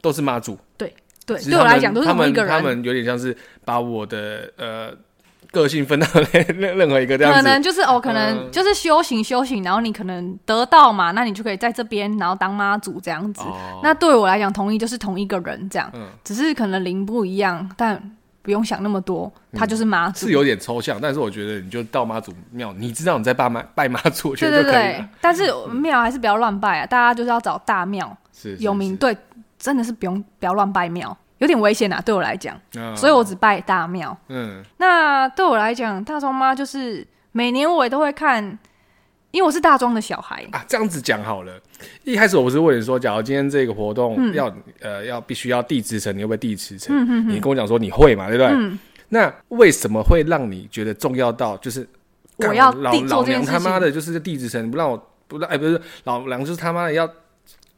[0.00, 0.56] 都是妈祖。
[0.76, 0.94] 对，
[1.26, 2.50] 对，对我来讲都是同一个人。
[2.50, 4.96] 他们有点像是把我的呃。
[5.52, 13.42] 个性分到 任任何一个这样子，可能就是哦，可能就是修行修行，然后你可能得到嘛，那你就可以在这边，然后当妈祖这样子。
[13.42, 18.02] 哦、那对我来讲，同一就是同一个人这样，嗯、只是可能灵不一样，但
[18.40, 20.26] 不用想那么多，他就是妈祖、嗯。
[20.26, 24.72] 是有点抽象，但是我觉得你就到妈祖庙，你知道你在拜妈 拜妈祖，我觉得就可以。
[24.72, 29.16] 对对对，但是庙还是不要乱拜啊，大家就是要找大庙，是有名，对，
[29.58, 31.16] 真的是不用不要乱拜庙。
[31.42, 34.16] 有点危险啊，对我来讲，哦、所以我只拜大庙。
[34.28, 38.40] 嗯，那对我来讲，大庄妈就是每年我也都会看，
[39.32, 40.64] 因为我是大庄的小孩啊。
[40.68, 41.52] 这样子讲好了，
[42.04, 46.96] 一开始我不是问你说，假如今天这个活动要、嗯、呃要必须要递辞呈，你会不会递辞呈？
[46.96, 48.52] 嗯、哼哼你跟我讲说你会嘛，对不对？
[48.52, 48.78] 嗯、
[49.08, 51.84] 那为什么会让你觉得重要到就是
[52.36, 57.10] 我要老老娘他妈的，就是递辞呈不让我不让哎，不是老娘就是他妈的要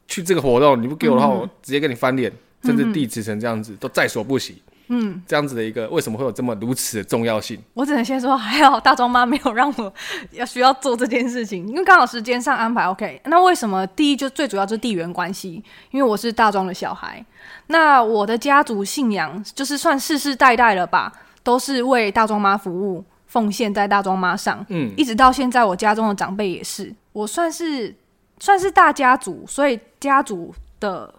[0.06, 2.30] 去这个活动，你不给我的话，嗯、我直接跟你翻脸。
[2.64, 4.62] 甚至递辞呈这样子都在所不惜。
[4.88, 7.58] 嗯，这样子的一个为什么会有这么如此的重要性？
[7.72, 9.90] 我只能先说，还好大庄妈没有让我
[10.32, 13.18] 要需要做这件事情，因为刚好时间上安排 OK。
[13.24, 13.86] 那为什么？
[13.86, 17.24] 第一就最主要就是地缘关系，因为我是大庄的小孩，
[17.68, 21.10] 那我的家族信仰就是算世世代代了吧，
[21.42, 24.64] 都是为大庄妈服务奉献在大庄妈上。
[24.68, 27.96] 嗯，一直到现在，我家中的长辈也是，我算是
[28.38, 31.14] 算是大家族，所以家族的。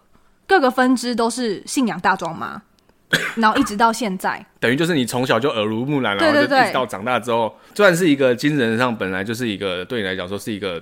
[0.47, 2.61] 各个分支都是信仰大庄妈，
[3.37, 10.81] 然后一直到现在，等于就是你从小就耳濡目染，然后就一直到长大之后，就算是一个精神上本来就是一个对你来讲说是一个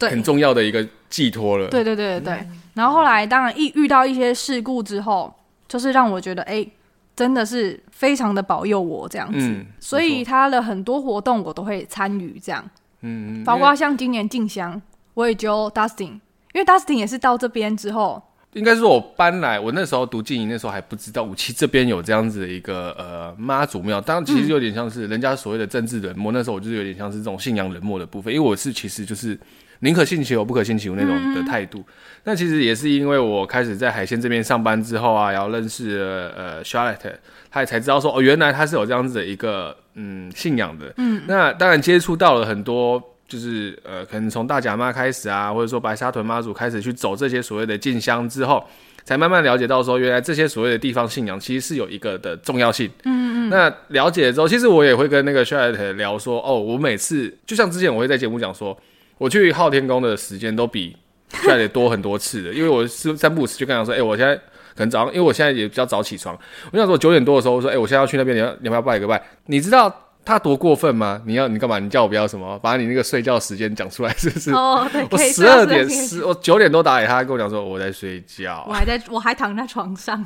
[0.00, 1.68] 很重要的一个寄托了。
[1.68, 2.48] 对对对对对。
[2.74, 5.34] 然后后来当然一遇到一些事故之后，
[5.66, 6.72] 就是让我觉得哎、欸，
[7.16, 9.38] 真的是非常的保佑我这样子。
[9.38, 12.64] 嗯、所以他的很多活动我都会参与这样。
[13.00, 14.80] 嗯，包括像今年进香，
[15.14, 16.20] 我也就 Dustin，
[16.52, 18.22] 因为 Dustin 也是到这边之后。
[18.54, 26.32] 应该是我搬来，我那时候读静营，那时候还不知道五期这边有这样子的一个呃妈祖庙，当然其实有点像是人家所谓的政治冷漠。
[26.32, 29.38] 嗯、那时候我就是有点像是这种信仰冷漠的部分，因为我是其实就是
[29.78, 31.78] 宁可信其有不可信其无那种的态度。
[31.78, 31.84] 嗯、
[32.24, 37.14] 那其实也是因为我开始在海鲜这边上班之后啊，然后认识了呃 Charlotte，
[37.52, 40.92] 他也才知道说哦，原来他是有这样子的一个嗯信仰的。
[40.96, 43.00] 嗯，那当然接触到了很多。
[43.30, 48.66] 就是呃，可能从大甲妈开始啊，或者说白沙屯妈祖开始去走这些所谓的进香之后，
[49.04, 52.90] 才慢慢了解到说，原来这些所谓的地方信仰其实是有一个的重要性。
[53.04, 53.48] 嗯嗯。
[53.48, 58.76] 那了解了之后，其实我也会跟那个 Charlotte 聊说，哦，我每次就像之前我会在节目讲说，
[59.16, 60.96] 我去昊天宫的时间都比
[61.30, 64.34] Charlotte 多很多次的，因为我是三不五时就跟他说，哎、欸，我现在
[64.74, 66.36] 可能早上，因为我现在也比较早起床，
[66.72, 69.22] 我想说九点多的时候我说，哎、欸，我现在要去那边，你要你要不要拜个拜？
[69.46, 70.09] 你知道？
[70.30, 71.20] 他多过分吗？
[71.26, 71.80] 你要你干嘛？
[71.80, 72.56] 你叫我不要什么？
[72.60, 74.52] 把你那个睡觉时间讲出来，是不是？
[74.52, 80.24] 哦，对，我十二点十，我九点多打给他，跟我讲说我在睡觉，我还在我还躺在床上。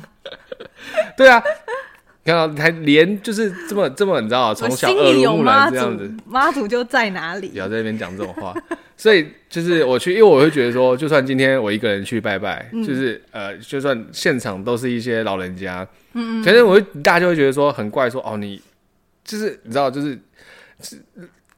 [1.17, 1.41] 对啊，
[2.23, 7.47] 你看到还连就是这么这么，你知道从小耳濡目染这样子，妈祖就在哪里？
[7.47, 8.53] 不要在那边讲这种话。
[8.95, 18.61] 所以就是我去，因为我会觉得说，就算今天我一个人去拜拜，嗯、就是呃，就算现场都是一些老人家，嗯嗯，反正我会大家就会觉得说很怪說，说哦你。
[19.25, 20.17] 就是你知道，就是
[20.81, 20.95] 是，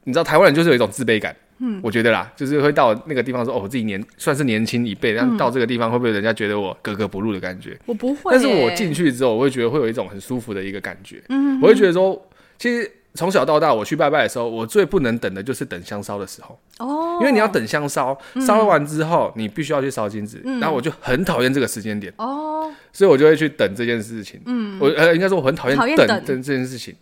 [0.04, 7.78] 你知道台湾人就是有一种自卑感，嗯，我觉得啦，就是会到那个地方说，哦，我自己年算是年轻一辈，但到这个地方会不会人家觉得我格格不入的感觉？
[7.84, 12.26] 我不会，但是我进去之后，我会觉得会有一种很舒服的一个感觉，嗯，我会觉得说，
[12.58, 26.06] 其实从小到大我去拜拜的时候，我最不能等的就是等香烧的时候，哦，因为你要等香烧，烧完之后，你必须要去烧金纸，然后我就很讨厌这个时间点，哦，所以我就会去等这件事情，嗯，我呃应该说我很讨厌等。
[26.24, 26.94] 等这件事情。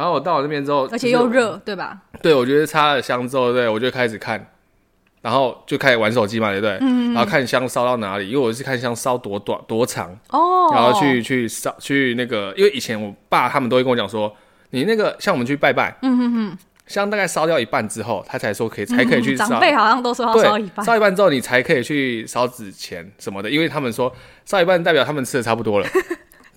[0.00, 1.98] 然后我到了那边之后，而且又热，对吧？
[2.22, 4.50] 对，我觉得插了香之后，对，我就开始看，
[5.20, 6.78] 然后就开始玩手机嘛，对不对？
[6.80, 14.34] 嗯，然后看香烧到哪里，因为我是看香烧多短多长哦，然后去去烧去那个，因为以前我爸他们都会跟我讲说，
[14.70, 19.46] 你那个像我们去拜拜，嗯嗯嗯，香大概烧掉一半之后，他才说可以才可以去烧。
[19.46, 24.10] 长辈好像都说要烧一半，烧一半之后你才可以去烧纸钱什么的，因为他们说
[24.46, 25.86] 烧一半代表他们吃的差不多了。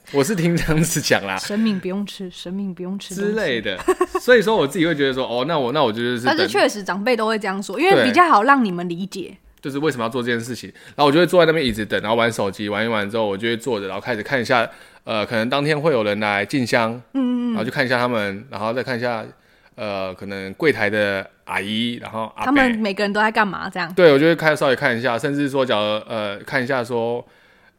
[0.12, 3.80] 我是听这样子讲啦，神明不用吃，神明不用吃之类的，
[4.20, 10.72] 所以说我自己会觉得说，哦，那我那我觉得是，但是确实长辈都会这样说，因为比较好让你们理解，就是为什么要做这件事情。
[10.88, 14.70] 然后我就会坐在那边一直等，然后玩手机，玩一玩之后，我就会坐着，然后开始看一下，
[15.06, 19.26] 呃，可能当天会有人来进香，嗯，然后就看一下他们，然后再看一下，
[19.76, 23.70] 呃，可能柜台的阿姨，然后阿他们每个人都在干嘛？
[23.70, 27.26] 这样，对，我就会开稍微看一下，甚至说，假如呃，看一下说。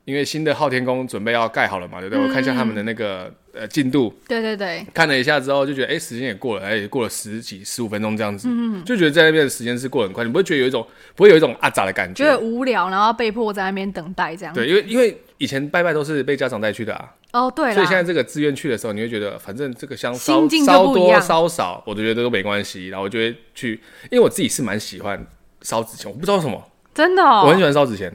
[0.04, 2.22] 因为新的昊天宫准备要盖好了嘛，对不对？
[2.22, 4.14] 嗯、我看一下他们的那个呃进度。
[4.28, 4.86] 对对对。
[4.92, 10.22] 看了一下之后，就觉得哎、欸，时间也过了，哎，也过了十几、十五分钟这样子，嗯、就觉得在那边的时间是过得很快。
[10.24, 12.24] 你不会觉得有一种，不会有一种啊杂的感觉？
[12.24, 14.54] 觉得无聊，然后被迫在那边等待这样。
[14.54, 17.10] 对，因为因为以前拜拜都是被家长带去的啊。
[17.32, 22.88] 哦，对，所以现在这个自愿去的时候，你会觉得反正这个香烧烧多烧少，我都觉得都没关系。
[22.88, 23.72] 然后我就会去，
[24.10, 25.26] 因为我自己是蛮喜欢
[25.62, 26.62] 烧纸钱，我不知道为什么，
[26.94, 28.12] 真的、哦，我很喜欢烧纸钱。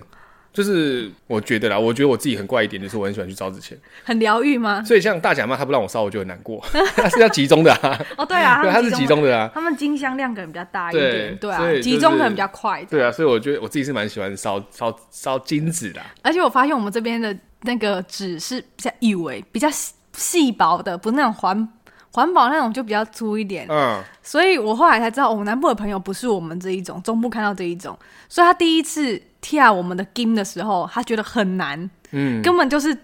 [0.51, 4.83] 就是我觉得啦，我觉得我自己很怪一点，就是我很喜欢去烧纸钱，很疗愈吗？
[4.83, 6.59] 所以像大甲妈她不让我烧，我就很难过。
[6.97, 8.05] 它是要集中的啊。
[8.17, 9.49] 哦，对啊， 对，它是集中的啊。
[9.53, 12.83] 他们金香量可能比较大一点，对，对啊，就是、集中可能比较快。
[12.85, 16.01] 对啊，所以我觉得我自己是蛮喜欢烧烧烧金纸的。
[16.23, 19.69] 而且我发现我们这边的那个纸是比较以为比较
[20.13, 21.69] 细薄的，不是那种环
[22.11, 23.67] 环保那种，就比较粗一点。
[23.69, 27.95] 嗯，所以我后来才知道，我、哦、南部的朋友不是我们这一种，中部看到这一种，
[28.27, 29.21] 所以他第一次。
[29.41, 32.97] 跳我们的 game 的时候，他觉得很难，嗯，根本就是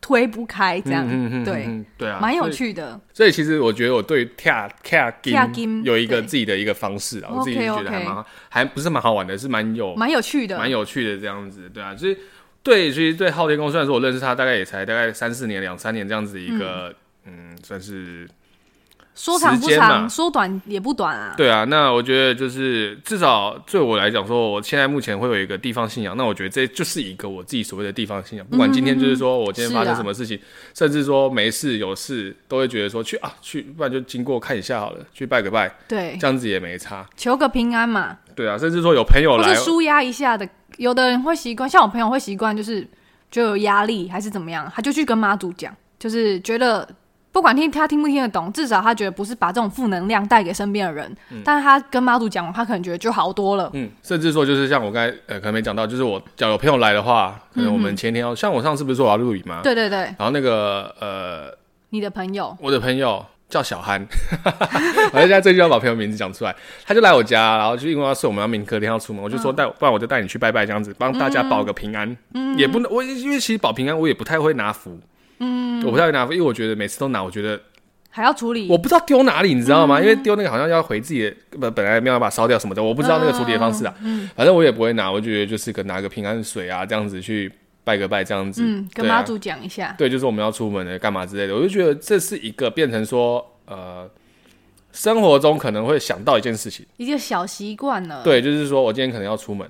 [0.00, 2.90] 推不开这样，嗯嗯嗯、对、嗯、对啊，蛮有趣的。
[3.12, 3.24] 所。
[3.24, 12.16] 所以其实我觉得我对跳跳 game 有一个自己的一个方式啊，我自己觉得还蛮还不是蛮好玩的，是蛮有蛮有趣的，蛮有趣的这样子，对啊，所以
[12.62, 16.94] 对，其实对昊天宫，虽然说我认识他大概也才大概三四年、两三年这样子一个，
[17.24, 18.28] 嗯，嗯算是。
[19.16, 21.34] 说长不长，说短也不短啊。
[21.38, 28.46] 对啊，那我觉得就是至少对我来讲，说我现在目前会有一个地方信仰，那我觉得这就是一个我自己所谓的地方信仰。
[28.46, 30.38] 不管今天就是说我今天发生什么事情，
[30.74, 35.74] 甚至说没事有事，都会觉得说去啊去，不然就经过看一下好了，去拜个拜。
[35.88, 38.18] 对，这样子也没差，求个平安嘛。
[38.34, 40.46] 对啊，甚至说有朋友来，或是舒压一下的。
[40.76, 42.86] 有的人会习惯，像我朋友会习惯，就是
[43.30, 46.86] 就有压力还是怎么样，他就去跟妈祖讲，就是觉得。
[47.36, 51.14] 不管听他听不听得懂，至少他觉得不是把这种负能量带给身边的人。
[51.30, 53.68] 嗯、但是他跟妈祖讲，他可能觉得就好多了。
[53.74, 59.60] 嗯，甚至说就是像我刚才呃可能没讲到，就是我假如有朋友来的话，可能我们前天要、嗯、像我上次不是说我要录影吗？
[59.62, 59.98] 对对对。
[59.98, 61.54] 然后那个呃，
[61.90, 64.02] 你的朋友，我的朋友叫小憨，
[65.12, 72.16] 我现在最近要把朋友名字讲出来，他就来我家，然后就因为要是我们要明隔天要出门，我就说带，嗯、不然我就带你去拜拜这样子，帮大家保个平安。
[72.32, 74.98] 嗯，也不能我因为其实保平安我也不太会拿符。
[75.38, 77.60] 嗯，我不太会拿，因为我觉得每次都拿，我觉得
[78.10, 79.98] 还要处理，我不知道丢哪里，你知道吗？
[79.98, 83.94] 嗯、因为丢那个好像要回自己的，本本来没有办法烧掉什么的，我不知道那个处理的方式啊。
[84.02, 87.52] 嗯，反正我也不会拿，我觉得就是个拿个平安水啊，这样子去
[87.84, 88.62] 拜个拜，这样子。
[88.64, 89.94] 嗯，跟妈祖讲一下。
[89.98, 94.08] 对，就是我们要出门的，干嘛之类的，我就觉得这是一个变成说，呃，
[94.92, 98.22] 生活中可能会想到一件事情，一个小习惯了。
[98.24, 99.68] 对，就是说我今天可能要出门。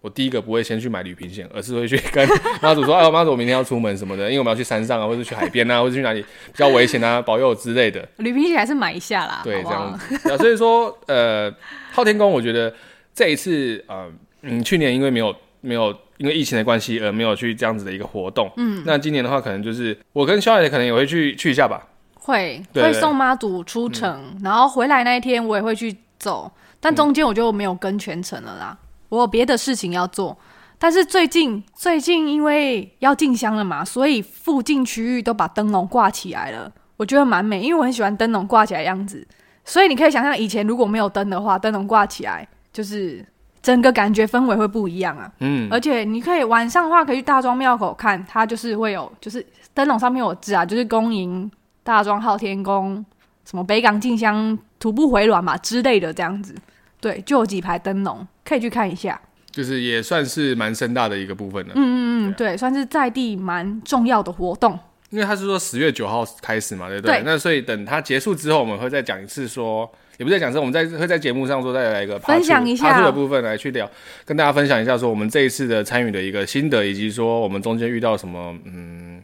[0.00, 2.26] 我第一个不会先去买旅平险，而是会去跟
[2.62, 9.40] 妈祖说：“哎，妈祖，我明天要出门什么的，因为我们要去山上啊，或者去海边啊，或者去哪里比较危险啊，保佑之类的。”旅平险还是买一下啦。
[9.42, 10.38] 对，好好这样子。
[10.38, 11.52] 所以说，呃，
[11.92, 12.72] 昊天宫，我觉得
[13.12, 14.08] 这一次，呃，
[14.42, 18.48] 嗯，去年因为没有没有因为疫情的关系而没有去这样子的一个活动。
[18.56, 18.82] 嗯。
[18.86, 21.84] 那今年的话，可能就是我跟肖姐可能也会去去一下吧。
[22.14, 28.78] 会会送妈祖出城，嗯，然后回来那一天我也会去走，但中间我就没有跟全程了啦。
[29.08, 30.36] 我有别的事情要做，
[30.78, 39.26] 但是最近最近因为要进香了嘛，所以附近区域都把灯笼挂起来了，我觉得蛮美，因为我很喜欢灯笼挂起来的样子。
[39.64, 43.24] 所以你可以想象，以前如果没有灯的话，灯笼挂起来就是
[43.60, 45.30] 整个感觉氛围会不一样啊。
[45.40, 49.44] 嗯，而且你可以晚上的话可以去大庄庙口看，它就是会有，就是
[49.74, 51.50] 灯笼上面有字啊，就是恭迎
[51.82, 53.04] 大庄昊天宫，
[53.44, 56.54] 什么北港进香、徒步回銮嘛之类的这样子。
[57.00, 59.20] 对，就有几排灯笼，可以去看一下。
[59.50, 61.72] 就是也算是蛮盛大的一个部分了。
[61.74, 64.78] 嗯嗯嗯，对，对，算是在地蛮重要的活动。
[65.10, 67.16] 因为他是说十月九号开始嘛，对不对？
[67.16, 67.22] 对。
[67.24, 73.90] 那所以等他结束之后，我们会再讲一次说，也不再讲，是我们在会在节目上说再来一个分享一下的部分来去聊，
[74.26, 79.20] 跟大家分享一下说我们这一次的参与的一个心得，以及说我们中间遇到什么嗯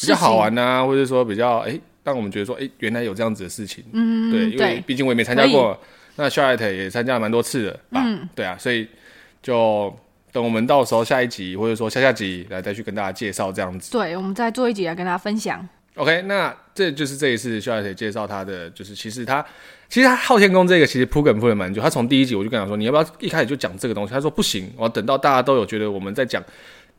[0.00, 3.84] 比较好玩啊，或者说比较哎让我们觉得说哎原来有这样子的事情。
[3.92, 5.78] 嗯，对，因为毕竟我也没参加过。
[6.16, 8.02] 那 Charlotte 也参加了蛮多次的吧？
[8.04, 8.88] 嗯，对啊，所以
[9.42, 9.94] 就
[10.32, 13.92] 等我们到时候下一集或者说下下集来再去跟大家介绍这样子。
[13.92, 15.66] 对，我们再做一集来跟大家分享。
[15.94, 19.44] OK，那这就是这一次 Charlotte 介绍他的，就是其实他
[19.88, 21.80] 其实他昊天宫这个其实铺梗铺了蛮久。
[21.80, 24.12] 他从第一集我就跟他说，你要不要一开始就讲这个东西？
[24.12, 26.42] 他说不行，我要等到大家都有觉得我们在讲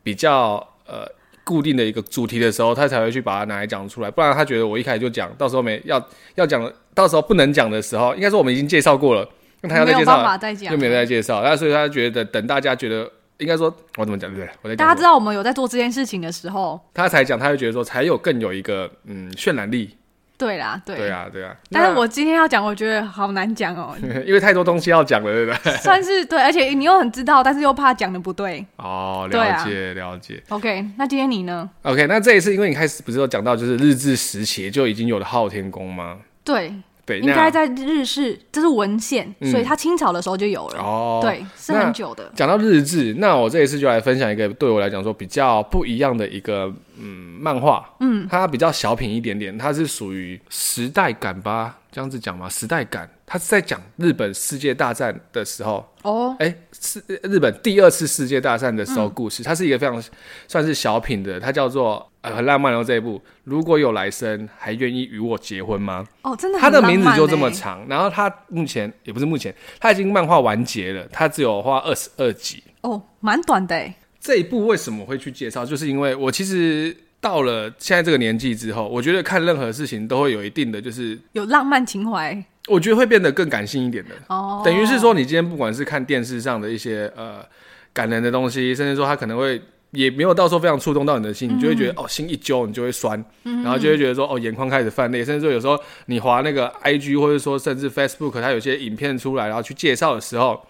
[0.02, 0.54] 比较
[0.86, 1.06] 呃。
[1.44, 9.28] 固定的一个主题的时候，他才会去把它拿来讲出来，不然他觉得我一开始就讲，到时候没要要讲，到时候不能讲的时候，应该说我们已经介绍过了，
[9.60, 14.50] 那他要再介绍，就没有再介绍，那所以他觉得等大家觉得应该说，我怎么讲对不对？
[14.62, 19.94] 我在大家知道我们有在做这件事情的时候，他才讲，他就觉得说才有更有一个嗯渲染力。
[20.36, 21.52] 对啦，对，对啊，对啊。
[21.70, 23.92] 但是我今天要讲，我觉得好难讲哦，
[24.24, 25.72] 因为太多东西要讲了，对不对？
[25.78, 28.64] 算是对，而且你又很知道，但是又怕讲的不对。
[28.76, 30.40] 哦，了解，了解。
[30.48, 36.16] OK，那今天你呢？OK，那这一次因为你开始不是有讲到，就是日治时期就已经有了昊天宫吗？
[36.52, 36.74] 对，
[37.04, 40.80] 对，应该在日式，这是文献，嗯、所以它清朝的时候就有了。
[40.80, 42.30] 哦，对，是很久的。
[42.34, 55.86] 讲到日志，那我这一次就来分享一个对我来讲说比较不一样的一个嗯漫画，嗯，它比较小品一点点，它是属于时代感吧，这样子讲嘛，时代感，它是在讲日本世界大战的时候。
[56.02, 60.02] 哦，哎，是日本第二次世界大战的时候故事，嗯、它是一个非常
[60.46, 66.06] 算是小品的，它叫做呃很浪漫的这一部，如果有来生，还愿意与我结婚吗？
[66.22, 72.62] 哦，真的，它的名字就这么长，然后它目前也不是目前，它已经漫画完结了，它只有画二十二集。
[72.80, 73.92] 哦，蛮短的诶。
[74.20, 75.66] 这一部为什么会去介绍？
[75.66, 82.44] 就是因为我其实到了现在这个年纪之后，我觉得看任何事情都会有一定的就是有浪漫情怀。
[82.68, 84.10] 我觉得会变得更感性一点的。
[84.28, 87.44] 哦，等于是说，你今天不管是看电视上的一些呃
[87.92, 89.60] 感人的东西，甚至说他可能会
[89.92, 100.62] 也没有到时候非常触动到你的心，你就会觉得哦心一揪，你就会酸，然后就会觉得说哦眼眶开始泛泪，甚至说有时候你滑那个 IG 或者说甚至 Facebook，它有些影片出来，然后去介绍的时候，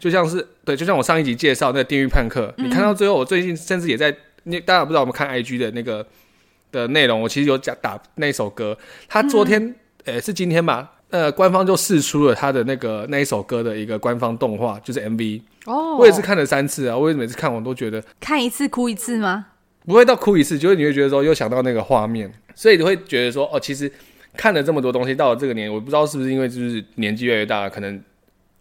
[0.00, 4.12] 就像是对，就像我上一集介绍那个《地狱判客》，你看到最后，我最近甚至也在，
[4.44, 6.06] 你大家不知道我们看 IG 的那个
[6.72, 8.78] 的内容，我其实有讲打那首歌，
[9.08, 9.74] 他昨天
[10.04, 10.92] 呃是今天吧。
[11.10, 15.40] 呃，官方就释出了他的那个那一首歌的一个官方动画，就是 MV。
[15.66, 19.46] 哦，我也是看了三次啊，我也每次看完都觉得看一次哭一次吗？
[19.86, 23.88] 不会到哭一次，就是你会觉得说又想到那个画面，所以你会觉得说哦，其实
[24.36, 28.02] 看了这么多东西，到了这个年，我不知道是不是因为就是年纪越来越大，可能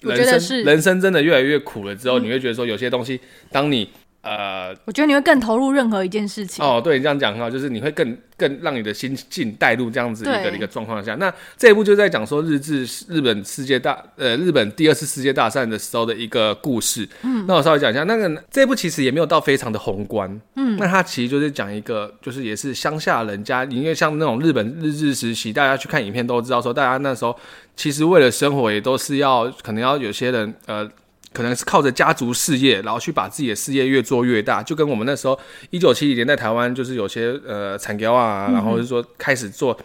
[0.02, 3.20] 人生人生真的越来越苦了之后，嗯、你会觉得说有些东西，
[3.52, 3.90] 当你。
[4.24, 6.64] 呃，我觉得你会更投入任何一件事情。
[6.64, 11.14] 哦，对你这样讲很好，就是你会更更让你的心境带入这样子一个对一个状况下。
[11.16, 17.06] 那这一部就在讲说日治日本世界大呃日本第二次世界大战的时候的一个故事。
[17.24, 20.40] 嗯，那我稍微讲一下，那个这一部其实也没有到非常的宏观。
[20.56, 27.38] 嗯，那它其实就是讲一个，就是也是乡下人家，因为像那种日本日治时期，大家去看影片都知道说，大家那时候
[27.76, 30.90] 其实为了生活也都是要可能要有些人呃。
[31.34, 35.38] 可能是靠着家族事业，然后去把自己的事业越做越大，就跟我们那时候
[35.72, 39.78] 一九七几年在台湾，就是有些呃产业啊，然后是说开始做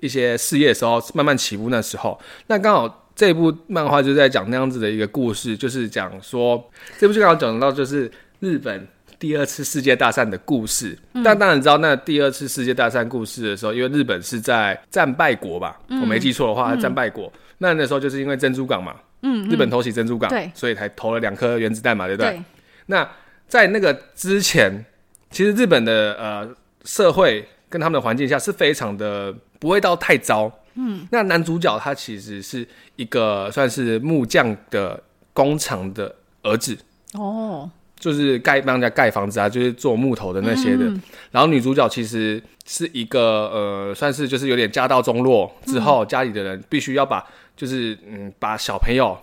[0.00, 2.18] 一些事业的时候，慢慢起步那时候。
[2.46, 6.62] 那刚好这部漫画就在讲那样子的一个故事，就是讲说
[6.98, 8.86] 这部就刚好讲到就是日本
[9.18, 10.98] 第二次世界大战的故事。
[11.14, 17.26] 嗯、但当然知道那第二次世界大战故事的时候，因为日本是在战败国吧，嗯、我没记错的话，战败国。
[17.26, 18.94] 嗯、那那时候就是因为珍珠港嘛。
[19.26, 22.32] 嗯，日本偷袭珍珠港，对，所以才投了两颗原子弹嘛，对不对？
[22.32, 22.42] 对。
[22.86, 23.08] 那
[23.48, 24.84] 在那个之前，
[25.30, 26.46] 其实日本的呃
[26.84, 30.52] 社会跟他们的环境下是非常的不会到太糟。
[30.74, 31.08] 嗯。
[31.10, 35.02] 那男主角他其实是一个算是木匠的
[35.32, 36.76] 工厂的儿子。
[37.14, 37.70] 哦。
[37.98, 40.84] 就是盖帮人家盖房子啊，就是做木头的那些的。
[40.84, 41.00] 嗯、
[41.30, 47.24] 然后女主角其实是一个呃，算是就是有点家道中落之后，嗯、家里的人必须要把。
[47.56, 49.16] 就是嗯，把小朋友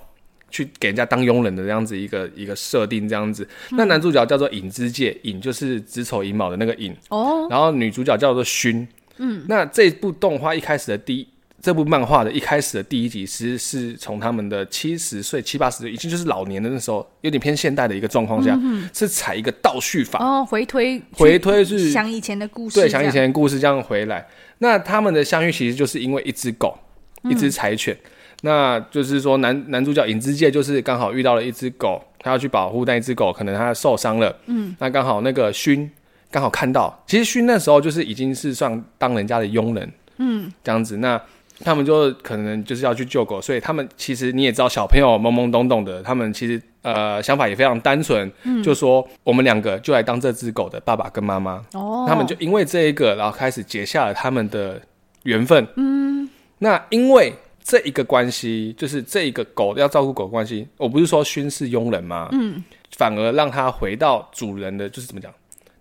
[0.49, 3.47] 去给人家当佣人的这样子一个一个设定，这样子。
[3.71, 7.47] 嗯、那男主角叫做影之介，影就是子丑寅卯的那个影哦。
[7.49, 8.85] 然后女主角叫做薰。
[9.17, 9.45] 嗯。
[9.47, 11.27] 那这部动画一开始的第一，
[11.61, 24.27] 这部漫画的一开始的第一集，其实是从他们的七十岁、七八十岁，已经就是老年的那时候，有点偏现代的一个状况下，嗯、是采一个倒叙法哦，回推回推是想以前的故事，对，想以前的故事这样回来。
[24.57, 26.77] 那他们的相遇其实就是因为一只狗，
[27.23, 27.95] 嗯、一只柴犬。
[28.41, 34.35] 那就是说男，男男主角影之介就是刚好遇到了一只狗，他要去保护那一只狗，可能他受伤了。
[34.47, 35.87] 嗯，那刚好那个薰
[36.31, 39.91] 刚好看到，其实薰那时候就是已经是算当人家的佣人。
[40.17, 41.21] 嗯，这样子，那
[41.63, 51.63] 他们就可能就是要去救狗，所以他们其实你也知道，小朋友懵懵懂懂的，他们其实呃想法也非常单纯，嗯，就说我们两个就来当这只狗的爸爸跟妈妈。
[51.73, 54.81] 哦，他们就因为这一个，然后开始结下了他们的
[55.23, 55.67] 缘分。
[55.75, 56.27] 嗯，
[56.57, 57.31] 那因为。
[57.63, 60.67] 这一个关系，就是这一个狗要照顾狗的关系。
[60.77, 62.27] 我不是说薰是佣人吗？
[62.31, 62.63] 嗯，
[62.97, 65.31] 反而让他回到主人的，就是怎么讲，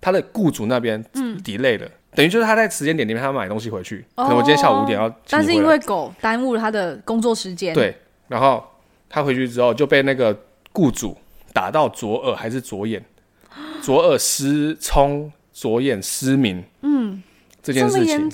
[0.00, 4.04] 他的雇主那边，嗯，delay 了，等于就是他在时间点里面他要买东西回去。
[4.14, 7.74] 哦，可能我今天下午五点要，但是因为狗耽误了他的工作时间。
[7.74, 7.96] 对，
[8.28, 8.62] 然后
[9.08, 10.38] 他回去之后就被那个
[10.72, 11.16] 雇主
[11.52, 13.04] 打到左耳还是左眼，
[13.82, 16.62] 左耳失聪，左眼失明。
[16.82, 17.22] 嗯。
[17.62, 18.30] 这件事情，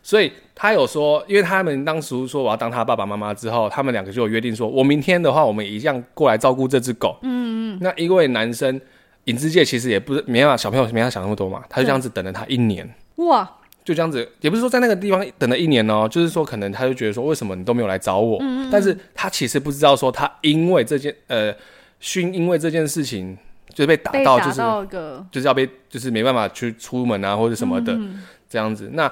[0.00, 7.16] 所以他有说，因为他们当时说我要当他爸爸妈妈之后，他们两个就有约定说，我明天的话，我们一样过来照顾这只狗。
[7.22, 7.78] 嗯嗯。
[7.80, 8.78] 那因为男生
[9.24, 12.86] 影之界其实也不是没办法，小朋友没办法想那么多嘛，他就这样子等了他一年。
[13.16, 13.50] 哇！
[13.82, 18.36] 就这样子，也不是说在那个地方等了一年哦，就是说可能他就觉得说，为什么你都没有来找我？
[18.42, 18.70] 嗯嗯。
[18.70, 21.50] 但是他其实不知道说，他因为这件呃
[22.02, 23.34] 薰因为这件事情
[23.70, 24.60] 就是被打到，就是
[25.32, 27.98] 就是要被就是没办法去出门啊或者什么的。
[28.50, 29.10] 这样子，那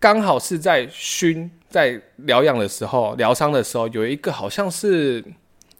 [0.00, 5.22] 刚好是在熏在疗养的时候，疗伤的时候，有一个好像是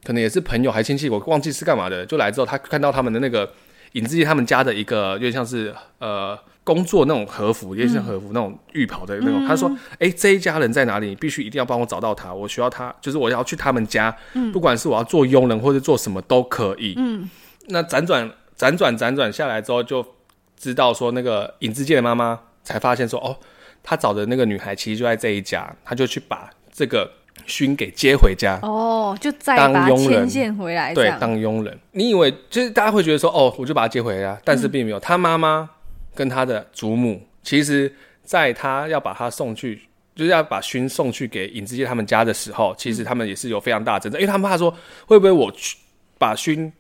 [0.04, 3.50] 可能也是朋友还亲戚，我忘记是干嘛的，就来之后，他看到他们的那个
[3.92, 9.42] 尹志杰他们家的一个，有点像是呃工作那种和服，也像和服那种浴袍的那种。
[9.42, 11.08] 嗯、他说：“哎、欸，这一家人在哪里？
[11.08, 17.28] 你必须一定要帮我找到他，我需要他，就是我要去他们家，嗯、不管是我要做佣人或者做什么都可以。”嗯，
[17.68, 20.06] 那辗转辗转辗转下来之后，就
[20.58, 23.38] 知道说那个尹志杰的妈妈才发现说哦。
[23.90, 27.10] 他找的那个女孩其实就在这一家，他就去把这个
[27.44, 28.56] 勋给接回家。
[28.62, 30.94] 哦，就再把他牵线回来。
[30.94, 31.76] 对，当佣人。
[31.90, 34.98] 你以为就是大家会觉得说，哦，我就把他接回家，但是并没有。
[34.98, 35.68] 嗯、他妈妈
[36.14, 39.82] 跟他的祖母，其实在他要把他送去，
[40.14, 44.70] 就是要把勋送去给尹志杰他们家的时候，其实他们也是有非常大的争执，因为他们怕说
[45.04, 45.76] 会不会我去
[46.16, 46.72] 把勋。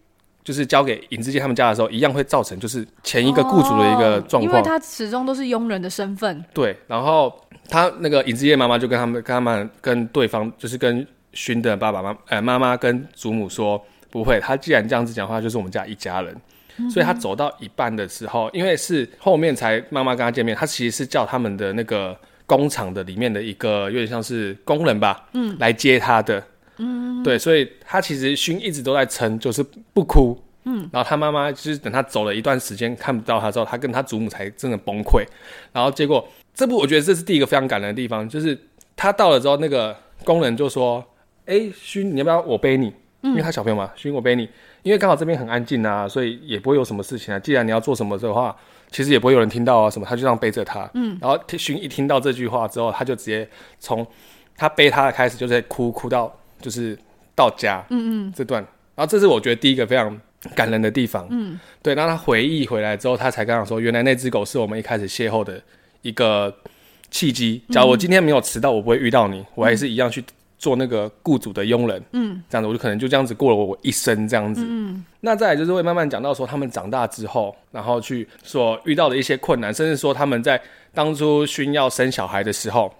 [0.42, 6.44] 就是交给尹志杰他们家的时候，一样会造成就是前一个雇主的一个状况，因为他始终都是佣人的身份。
[6.54, 7.32] 对，然后
[7.68, 13.80] 他那个尹志杰妈妈就跟他们、跟他们、跟对方，就是跟勋的爸爸妈呃妈妈跟祖母说，
[14.10, 16.34] 不会，他既然这样子讲话，就是我们家一家人。
[16.78, 22.16] 嗯、所以他走到一半的时候，因为是后面才妈妈跟他见面，他其实是叫他们的那个
[22.46, 26.42] 工厂的里面的一个有点像是工人吧，嗯，来接他的。
[26.80, 29.62] 嗯，对，所以他其实勋一直都在撑，就是
[29.92, 30.36] 不哭。
[30.64, 35.24] 嗯，然后他妈妈就是等他走了一段时间看不到他之后，他跟他祖母才真的崩溃。
[35.72, 38.58] 然后结果这部我觉得这是第一个非常感人的地方，就是
[38.96, 41.04] 他到了之后，那个工人就说
[41.46, 42.92] ：“哎，勋，你要不要我背你？
[43.22, 44.48] 因为他小朋友嘛，勋我背你，
[44.82, 47.38] 因为刚好这边很安静啊，所以也不会有什么事情啊。
[47.38, 48.54] 既然你要做什么的话，
[48.90, 50.06] 其实也不会有人听到啊什么。
[50.06, 50.90] 他就这样背着他。
[50.94, 54.06] 嗯，然后勋一听到这句话之后，他就直接从
[54.56, 56.34] 他背他的开始就在哭，哭到。
[56.60, 56.98] 就是
[57.34, 58.62] 到家，嗯嗯，这段，
[58.94, 60.20] 然后这是我觉得第一个非常
[60.54, 61.94] 感人的地方，嗯，对。
[61.94, 65.60] 然后他回忆回来之后，他才刚刚说，原来那只狗是我们一开始邂逅的
[66.02, 66.54] 一个
[67.10, 67.62] 契机。
[67.70, 70.24] 假如我今天没有迟到，我不会遇到你，我还是一样去
[70.58, 74.64] 做那个雇主的佣人，嗯，这样子，我就可能就这样子过了我一生这样子。
[74.68, 80.60] 嗯，那再来就是会慢慢讲到说，他们长大之后，然后去所遇到的一些困难，甚至说他们在
[80.92, 82.92] 当初需要生小孩的时候。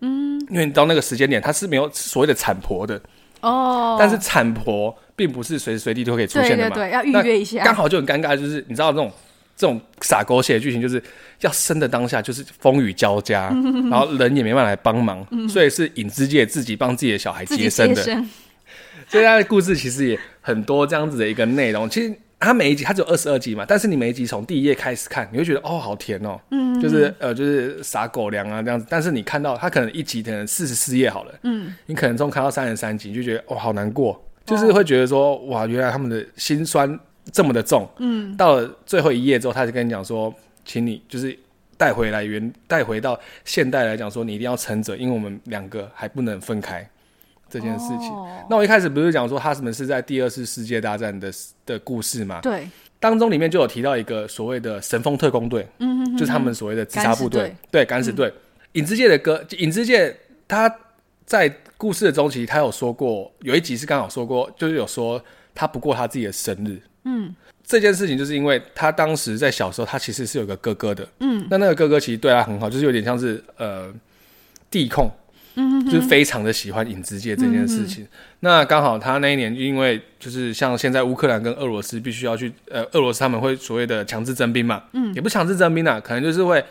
[0.00, 3.00] 嗯，因为你到那个时间点，他是没有所谓的产婆的
[3.40, 7.64] 哦，但是产婆并不是随时随地都可以出现的嘛，对，对，对，要预约一下。
[7.64, 9.10] 刚好就很尴尬，就是你知道这种
[9.56, 11.02] 这种傻狗血的剧情，就是
[11.40, 18.02] 要生的当下就是风雨交加，嗯、 然后人也没办法来帮忙，嗯、所以是影之界自己帮自己的小孩接生的。
[18.02, 18.28] 生
[19.08, 22.12] 所以他的故事其实也很多这样子的一个内容，其实。
[22.40, 28.86] 他每一集，他只有二十二集嘛，但是你每一集从第一页开始看，你会觉得哦，好甜哦，嗯，就是呃，就是撒狗粮啊这样子。
[28.88, 36.98] 但是你看到他可能一集可能四十四页好了，嗯，你可能从看到三十三集就觉得哦，好难过，就是会觉得说哇，原来他们的心酸
[37.32, 40.32] 这么的重，嗯，到了最后一页之后，他就跟你讲说，
[40.64, 41.36] 请你就是
[41.76, 46.88] 带回来原带回到现代来讲说，你一定要撑着，因为我们两个还不能分开。
[47.50, 51.32] 这件事情，哦、那我一开始不是讲说他们是在第二次世界大战的
[51.64, 52.40] 的故事嘛？
[52.40, 52.68] 对，
[53.00, 58.32] 当中里面就有提到一个所谓的神风特工队，嗯哼哼哼，就是他们所谓的自杀部队，对，敢死队。
[58.72, 60.14] 影之界的歌，影之界
[60.46, 60.72] 他
[61.24, 65.22] 在故事的中期，他有说过，有一集是刚好说过，就是有说
[65.54, 67.34] 他不过他自己的生日，嗯，
[67.64, 73.90] 这件事情就是因为他当时在小时候，他其实是有个哥哥的，嗯，那那个哥哥其实对他很好，就是有点像是呃
[74.70, 75.10] 弟控。
[75.84, 78.04] 就是非常的喜欢影子界这件事情。
[78.04, 78.08] 嗯、
[78.40, 86.64] 那刚好他那一年，因为就是像现在乌克兰跟俄罗斯必须要去，呃，俄罗斯他们会所谓的强制征兵嘛，嗯，也不强制征兵啊，可能就是会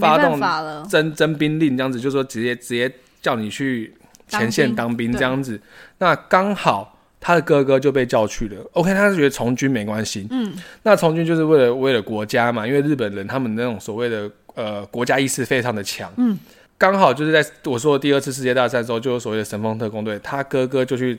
[0.00, 0.40] 发动
[0.88, 2.90] 征征兵令这样子，就是说直接直接
[3.20, 3.94] 叫你去
[4.28, 5.60] 前线当兵这样子。
[5.98, 16.38] 那刚好他的哥哥就被叫去了，OK，他是觉得从军没关系，嗯，那从军就是为了为了国家嘛，因为日本人他们那种所谓的呃国家意识非常的强，嗯。
[16.82, 21.16] 刚好就是在我说的第二次世界大战的时候，就有所谓的神风特工队，他哥哥就去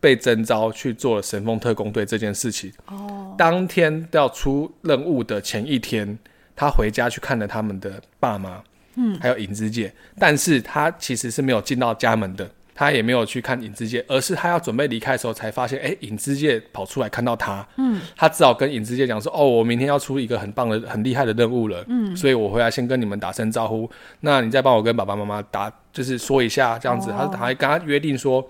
[0.00, 2.72] 被征召去做了神风特工队这件事情。
[2.86, 6.18] 哦，当天要出任务的前一天，
[6.56, 8.60] 他回家去看了他们的爸妈，
[8.96, 12.50] 嗯，还有影之界，但是他其实是没有进到家门的。
[12.74, 23.88] 他也没有去看影之界，而是他要准备离开的时候，才发现，哎，影之界跑出来看到他，嗯，他只好跟影之界讲说，哦，我明天要出一个很棒的、很厉害的任务了，嗯，所以我回来先跟你们打声招呼，
[24.20, 28.44] 那你再帮我跟爸爸妈妈打，就是说一下这样子，哦、他还跟他约定说，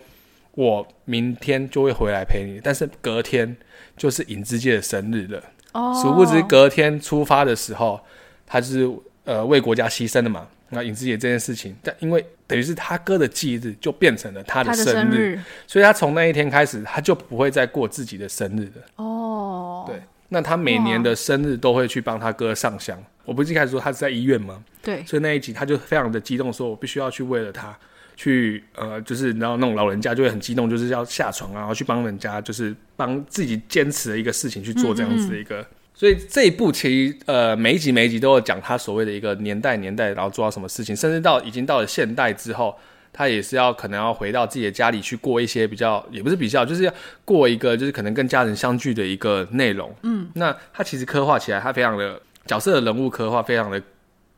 [0.53, 3.55] 我明天就会回来陪你，但是隔天
[3.97, 8.01] 就是影之界的生日了，哦，殊不知隔天出发的时候，
[8.47, 8.91] 他就是
[9.25, 10.47] 呃为国家牺牲了嘛。
[10.71, 18.83] 那影之界这件事情，但因为等于是他哥的忌日，就变成了他的生日，生日，所以他从那一天开始，他就不会再过自己的生日了。
[18.97, 20.01] 哦，对。
[20.29, 22.99] 那他每年的生日都会去帮他哥上香。
[23.25, 24.63] 我不是一开始说他是在医院吗？
[24.83, 27.77] 对，所以那一集他就非常的激动，说我必须要去为了他
[28.17, 35.61] 去呃，就是然后那种老人家就会很激动，就是要下床啊，然后去帮人家，就是帮自己坚持的一个事情去做这样子的一个。
[35.61, 35.67] 嗯嗯
[35.97, 42.77] 所以这一部其实呃每一集每一集都有讲他所谓的一个年代年代，然后做到什么事情，甚至到已经到了现代之后，
[43.13, 46.93] 他也是要可能要回到自己的家里去过一些比较，也不是比较，就是要
[47.25, 49.95] 过一个就是可能跟家人相聚的一个内容。
[50.03, 53.81] 嗯，那他其实刻画起来，他非常的角色的人物刻画非常的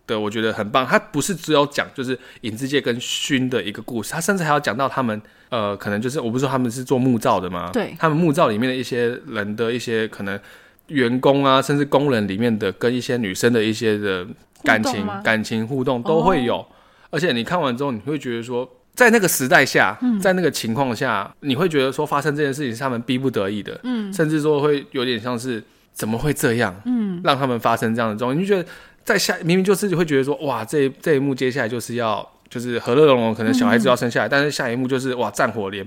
[0.06, 0.86] 的，我觉得很棒。
[0.86, 7.70] 他不是只有讲就是影之界跟薰的一个故事，他甚至还要讲到他们呃，可能就是我不是说他们是做木造的吗？
[7.72, 10.38] 对，他们木造里面的一些人的一些可能。
[10.88, 14.26] 员工啊，甚至工人里面的跟一些女生的一些的
[14.62, 16.56] 感情、感情互动都会有。
[16.56, 16.66] Oh.
[17.10, 25.62] 而且你看完之后，你会觉得说，在那个时代下，嗯、在那个情况下，你会觉得说，发生这件事情是他们逼不得已的，嗯，甚至说会有点像是
[25.92, 28.36] 怎么会这样，嗯，让他们发生这样的状况。
[28.36, 28.68] 你就觉得
[29.04, 35.86] 在下明明就是会觉得说，哇，这一这一幕接下来就是要就是和乐融融，可能小孩子要生下来，嗯、但是下一幕就是哇，战火连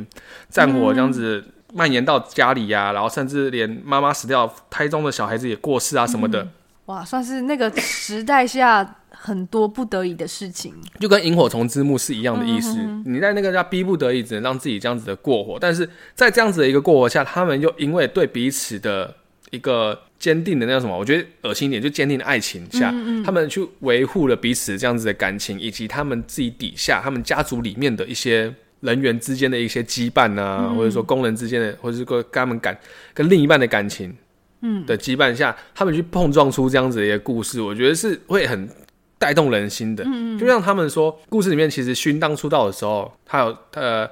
[0.49, 1.43] 战火这样子。
[1.71, 6.41] 嗯蔓延到家里呀、啊，然后甚至连妈妈死掉，胎中的小孩子也过世啊什么的。
[6.41, 6.49] 嗯、
[6.85, 12.71] 哇，算是那个时代下很多不得已的事情，就跟萤火虫之墓是一样的意思。
[12.71, 15.59] 嗯、哼哼你在那个叫逼不得已，只能让自己这样子的过活。
[15.59, 19.13] 但是在这样子的一个过活下，他们又因为对彼此的
[19.51, 28.51] 一个坚定的那个什么，我觉得恶心一点，就坚定的爱情下，嗯嗯他们去维护了彼此这样子的感情，以及他们自己底下他们家族里面的一些。
[28.81, 32.77] 人员之间的一些羁绊啊，嗯、或者说工人之间的，或者是跟他们感
[33.13, 34.15] 跟另一半的感情，
[34.61, 38.69] 嗯的羁绊下，嗯、他们去碰撞出这样子的一个故事，我觉得是会很
[39.17, 40.03] 带动人心的。
[40.05, 44.09] 嗯嗯，就像他们说，故事里面其实勋当出道的时候，他有呃，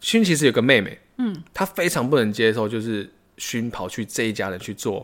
[0.00, 5.00] 勋其实有个妹妹，嗯，他非常不能接受，就是勋跑去这一家人去做，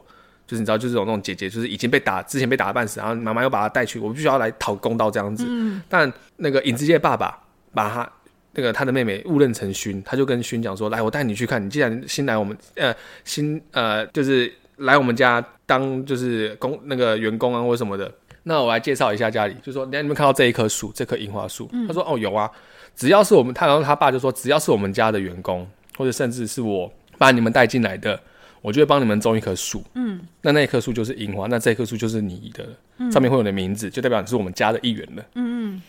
[0.47, 5.45] 就是你知道，就是有那种姐姐，就是已经被打之前被打的半死，然后妈妈又把她带去，我必须要来讨公道这样子。
[5.49, 7.37] 嗯，但那个影之界爸爸
[7.75, 8.09] 把他。
[8.55, 11.65] 那个他的妹妹误认成薰，他就跟薰讲说：“来，我带你去看。
[11.65, 12.95] 你既然新来我们，呃，
[13.25, 18.13] 新呃，就是来我们家当就是工那个员工啊，或者什么的。
[18.43, 21.69] 那我来介绍一下家里，就说，你们看到这一棵树，这棵樱花树。
[21.73, 22.51] 嗯、他说：哦，有啊，
[22.95, 28.21] 只要是我们，他然后他爸就说，只要是我们家的员工，或者甚至是我把你们带进来的，
[28.61, 29.83] 我就会帮你们种一棵树。
[29.95, 35.25] 嗯，那那一棵树就是樱花，那这棵树就是你的，嗯、上面会有你的名字，就代表你是我们家的一员了。
[35.37, 35.83] 嗯嗯，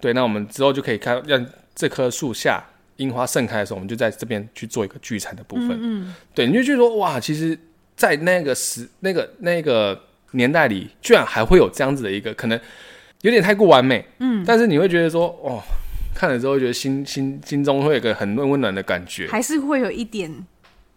[0.00, 1.46] 对，那我们之后就可以看让。
[1.78, 2.60] 这棵树下
[2.96, 5.70] 樱花盛开的时候，我们就在这边去做一个聚餐的部分。
[5.70, 7.56] 嗯，嗯，对，你就觉得说哇，其实，
[7.96, 10.02] 在那个时、那个那个
[10.32, 12.58] 年代里，居然还会有这样子的一个，可能
[13.20, 14.04] 有点太过完美。
[14.18, 15.62] 嗯，但是你会觉得说，哦，
[16.16, 20.44] 看了之后会觉得心心心中会有一个很温温暖的感觉，还是会有一点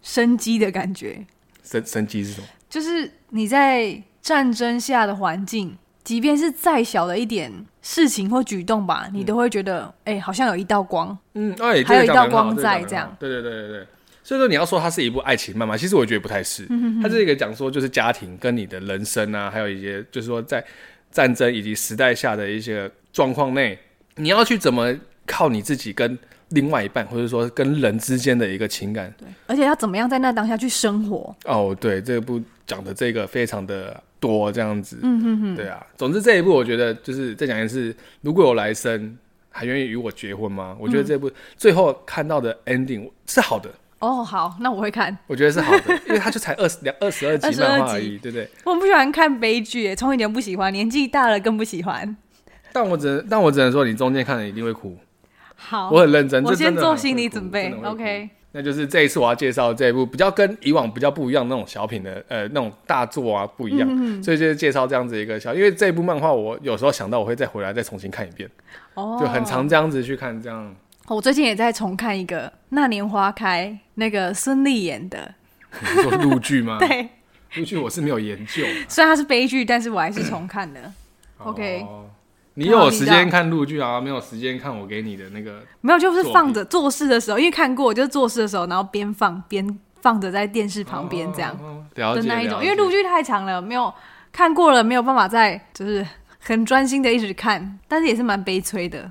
[0.01, 1.23] 生机的感觉。
[1.63, 2.47] 生生机是什么？
[2.67, 5.77] 就是你在战争下的环境。
[6.12, 7.49] 即便是再小的一点
[7.82, 13.16] 事情或举动吧，你都会觉得，哎、好像有一道光，嗯，哎，还有一道光在这样。
[13.18, 13.88] 对对对对对。
[14.22, 16.68] 所以说，你要说它是一部爱情漫画，其实我觉得不太是。
[17.01, 20.62] 它是一个讲说，就是家庭跟你的人生啊，还有一些就是说在
[21.14, 23.80] 战争以及时代下的一些状况内，
[24.16, 24.93] 你要去怎么
[25.26, 29.14] 靠你自己跟另外一半，或者说跟人之间的一个情感。
[29.18, 31.34] 对，而且要怎么样在那当下去生活。
[31.45, 34.03] 哦，对，这部讲的这个非常的。
[34.22, 35.86] 多这样子，嗯哼哼，对啊。
[35.97, 39.17] 总之这一部我觉得就是再讲一次，如果有来生，
[39.49, 40.78] 还愿意与我结婚吗？
[40.80, 43.69] 我觉得这部最后看到的 ending 是好的。
[43.99, 45.15] 哦，好，那我会看。
[45.28, 48.47] 我觉得是好的， 因为他就才二十两二十二集漫画而已，对不对？
[48.63, 52.15] 我不喜欢看悲剧，从以前不喜欢，年纪大了更不喜欢。
[52.72, 54.97] 但我只能，但我只能说，你中间看了一定会哭。
[55.55, 57.72] 好，我很认真，我先做心理准备。
[57.84, 58.30] OK。
[58.53, 68.49] 那就是这一次我要介绍这一部比较跟以往比较不一样那种小品的呃那种大作啊不一样，嗯、所以就是介绍这样子一个小，因为这一部漫画我有时候想到我会再回来再重新看一遍，
[68.95, 70.75] 哦，就很常这样子去看这样。
[71.07, 75.33] 我最近也在重看一个《那年花开》，那个孙俪演的，
[75.79, 76.77] 你说陆剧吗？
[76.85, 77.07] 对，
[77.55, 80.91] 陆剧我是没有研究，虽然它是悲剧，但是我还是重看的。
[81.37, 81.81] OK。
[81.81, 82.05] 哦
[82.55, 84.01] 你有时间看陆剧啊？
[84.01, 85.61] 没有时间看我给你的那个？
[85.79, 91.57] 没有，就是放着做事的时候，因为看过，就是做事的时候，然后边放边放着在电视旁边这样
[91.95, 92.61] 的那一种。
[92.61, 93.93] 因为陆剧太长了，没有
[94.33, 96.05] 看过了，没有办法再就是
[96.39, 99.09] 很专心的一直看，但是也是蛮悲催的。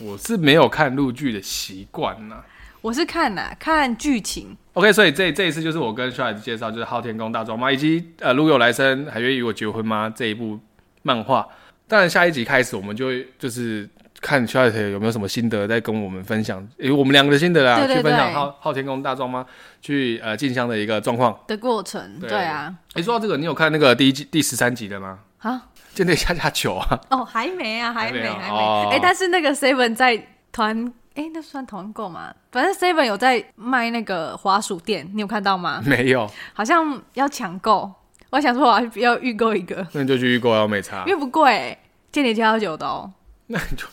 [0.00, 2.42] 我是没有看陆剧的习惯呐，
[2.82, 4.54] 我是看呐，看剧情。
[4.74, 10.12] OK，所以这这一次就是我跟小孩子介绍，就是《昊天宫大壮妈》以及呃，如果有来生还愿意与我结婚吗？
[10.14, 10.60] 这一部
[11.02, 11.48] 漫画。
[11.88, 13.88] 当然下一集开始，我们就会就是
[14.20, 19.44] 看 Charlotte 有没有什么心得，再跟我们分享，诶，我们两个的心得啦，对对对去分享昊昊天宫大壮妈
[19.80, 22.20] 去呃进香的一个状况的过程。
[22.20, 25.18] 对，对啊，诶，说到这个，你有看那个第一季第十三集的吗？
[25.38, 25.62] 啊，
[25.94, 27.00] 就那下下酒啊？
[27.10, 28.90] 哦，还没啊，还没，还没。
[28.90, 30.92] 哎、但是那个 Seven 在团。
[31.14, 32.32] 哎、欸，那算团购吗？
[32.52, 35.82] 反正 Seven 有在卖那个滑鼠垫，你有看到吗？
[35.84, 37.92] 没有，好像要抢购。
[38.30, 39.86] 我想说，我要预购一个。
[39.92, 41.76] 那你就去预购，要没差，因为不贵，
[42.12, 43.10] 间谍家酒的哦。
[43.46, 43.86] 那你就，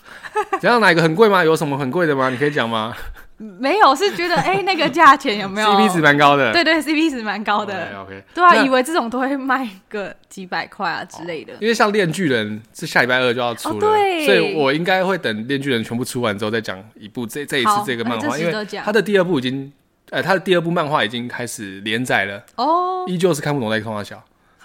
[0.60, 1.44] 这样哪一个很贵吗？
[1.44, 2.30] 有什么很贵的吗？
[2.30, 2.94] 你可以讲吗？
[3.38, 6.54] 没有，是觉得哎、欸，那个价钱有没有？CP 值蛮高的。
[6.54, 8.02] 对对，CP 值蛮高的。
[8.02, 8.24] OK。
[8.34, 11.54] 对啊，以为这种都会卖个几百块啊之类的。
[11.60, 19.72] 因为像《链巨人》是下礼拜二就要出了，哦、对，所以我应该会等《链巨人》全部出完之后再讲一部这这一次这个漫画、欸，因为他的第二部已经，
[20.12, 22.43] 呃，他的第二部漫画已经开始连载了。
[22.56, 24.24] 哦，依旧是看不懂在冲三小。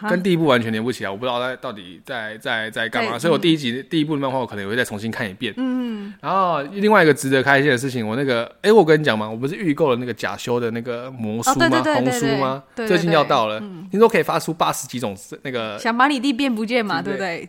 [0.09, 5.53] 跟第一部完全连不起来，我不知道他到底在在在干嘛，所以我第一集、嗯、第一部的漫画我可能也会再重新看一遍。
[5.59, 11.83] 嗯，然后另外一个值得开心的事情，我那个哎、欸，我跟你讲嘛，我不是预购了那个假修的那个魔书吗？
[11.83, 12.63] 红、哦、书吗？
[12.75, 17.47] 最近要到了，嗯、听说可以发出八十几种那个，想把你弟变不见嘛，对不对？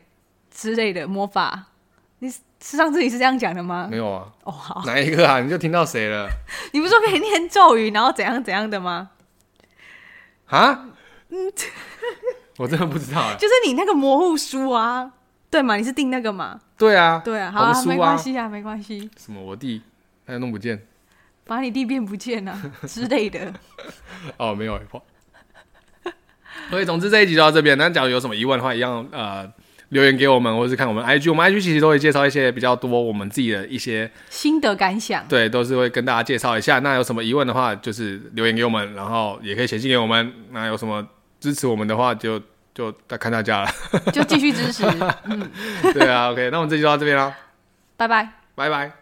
[0.53, 1.70] 之类的魔法，你
[2.61, 3.87] 是上次你是这样讲的吗？
[3.89, 4.27] 没有啊。
[4.43, 5.39] 哦，好，哪一个啊？
[5.41, 6.29] 你就听到谁了？
[6.71, 9.09] 你不是说可以念咒语，然后怎样怎样的吗？
[10.47, 10.85] 啊？
[11.29, 11.51] 嗯。
[12.57, 15.11] 我真的不知道哎，就是你那个模糊书啊，
[15.49, 15.75] 对吗？
[15.77, 16.59] 你是订那个吗？
[16.77, 19.09] 对啊，对啊，好啊，啊没关系啊，没关系。
[19.17, 19.41] 什么？
[19.41, 19.81] 我弟
[20.27, 20.85] 他弄不见，
[21.45, 23.51] 把你弟变不见啊之类的。
[24.37, 24.79] 哦，没有。
[26.69, 27.75] 所以总之这一集就到这边。
[27.77, 29.51] 那假如有什么疑问的话，一样呃
[29.91, 35.25] 留言给我们，或者是看我们 IG，我们 IG 其实都会介绍一些比较多我们自己的一些心得感想。
[35.29, 36.79] 对，都是会跟大家介绍一下。
[36.79, 40.33] 那有什么疑问的话，就是留言给我们，然后也可以写信给我们。
[40.51, 41.07] 那有什么
[41.39, 42.41] 支持我们的话，就。
[42.73, 42.89] 就
[43.19, 43.69] 看大家了，
[44.13, 44.85] 就继续支持。
[45.25, 45.51] 嗯，
[45.93, 47.35] 对啊，OK，那我们这期就到这边了，
[47.97, 48.93] 拜拜，拜拜。